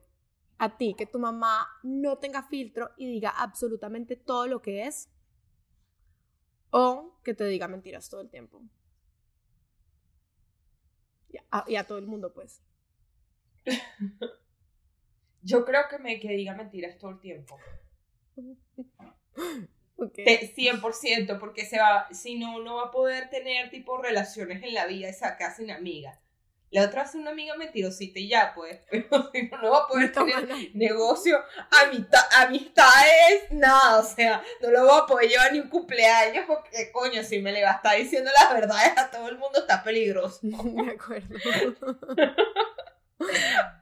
[0.57, 5.09] a ti, que tu mamá no tenga filtro y diga absolutamente todo lo que es,
[6.71, 8.61] o que te diga mentiras todo el tiempo.
[11.65, 12.61] Y a, todo el mundo, pues.
[15.47, 17.57] Yo creo que me que diga mentiras todo el tiempo.
[19.97, 24.85] 100%, porque se va, si no, no va a poder tener tipo relaciones en la
[24.85, 26.19] vida, esa casi una amiga.
[26.69, 29.87] La otra hace una amiga mentirosita y ya, pues, pero si no, no va a
[29.87, 31.41] poder tener negocio,
[31.81, 36.91] amistad, amistades, nada, o sea, no lo va a poder llevar ni un cumpleaños porque,
[36.91, 39.81] coño, si me le va a estar diciendo las verdades a todo el mundo está
[39.81, 40.39] peligroso.
[40.43, 41.37] De acuerdo.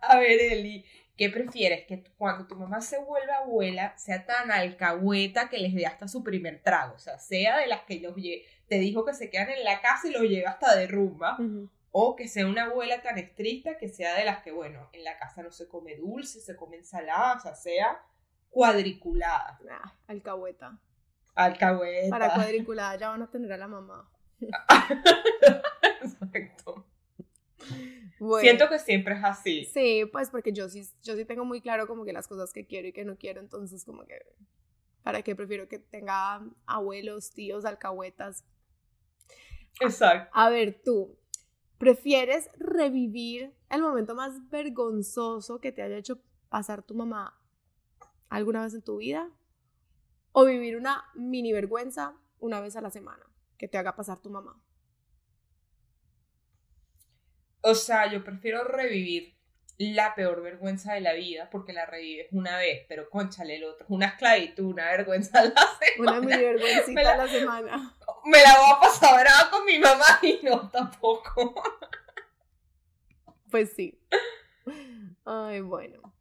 [0.02, 0.86] a ver, Eli,
[1.18, 1.86] ¿Qué prefieres?
[1.86, 6.24] Que cuando tu mamá se vuelva abuela sea tan alcahueta que les dé hasta su
[6.24, 6.96] primer trago.
[6.96, 10.08] O sea, sea de las que los te dijo que se quedan en la casa
[10.08, 11.38] y los lleva hasta de rumba.
[11.92, 15.18] O que sea una abuela tan estricta que sea de las que, bueno, en la
[15.18, 18.02] casa no se come dulce, se come ensalada, o sea, sea
[18.50, 19.58] cuadriculada.
[19.72, 20.78] Ah, alcahueta.
[21.36, 22.10] Alcahueta.
[22.10, 24.12] Para cuadriculada ya van a tener a la mamá.
[26.02, 26.86] Exacto.
[28.40, 29.66] Siento que siempre es así.
[29.66, 32.66] Sí, pues porque yo sí, yo sí tengo muy claro como que las cosas que
[32.66, 34.20] quiero y que no quiero, entonces como que,
[35.04, 38.46] ¿para qué prefiero que tenga abuelos, tíos, alcahuetas?
[39.82, 40.30] Exacto.
[40.34, 41.18] A ver, tú,
[41.78, 47.38] ¿prefieres revivir el momento más vergonzoso que te haya hecho pasar tu mamá
[48.30, 49.30] alguna vez en tu vida?
[50.32, 53.26] ¿O vivir una mini vergüenza una vez a la semana
[53.58, 54.62] que te haga pasar tu mamá?
[57.68, 59.36] O sea, yo prefiero revivir
[59.80, 63.88] la peor vergüenza de la vida porque la revives una vez, pero conchale el otro,
[63.90, 66.20] una esclavitud, una vergüenza a la semana.
[66.20, 67.96] Una mini vergüencita a la semana.
[68.26, 71.56] Me la voy a pasar brava con mi mamá y no tampoco.
[73.50, 74.00] Pues sí.
[75.26, 76.14] Ay, bueno.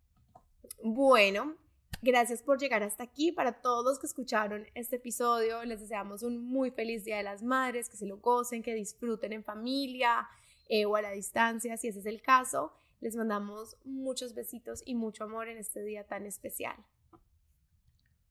[0.83, 1.57] Bueno,
[2.01, 3.33] gracias por llegar hasta aquí.
[3.33, 7.43] Para todos los que escucharon este episodio, les deseamos un muy feliz Día de las
[7.43, 10.27] Madres, que se lo gocen, que disfruten en familia,
[10.69, 12.73] eh, o a la distancia, si ese es el caso.
[13.01, 16.77] Les mandamos muchos besitos y mucho amor en este día tan especial.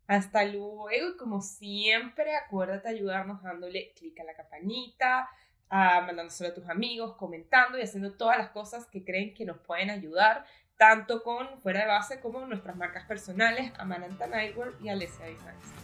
[0.07, 5.29] Hasta luego y como siempre, acuérdate ayudarnos dándole clic a la campanita,
[5.69, 9.59] a mandándoselo a tus amigos, comentando y haciendo todas las cosas que creen que nos
[9.59, 10.45] pueden ayudar,
[10.77, 15.83] tanto con Fuera de Base como nuestras marcas personales, Amananta Nightwear y Alessia Designs.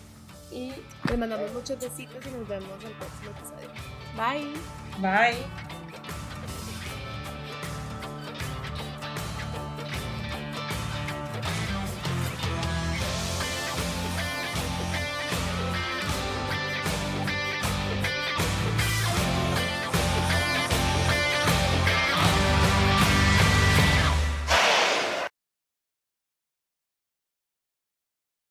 [0.51, 0.73] Y
[1.07, 3.69] les mandamos muchos besitos y nos vemos en el próximo episodio.
[4.15, 4.53] Bye.
[4.99, 6.28] Bye.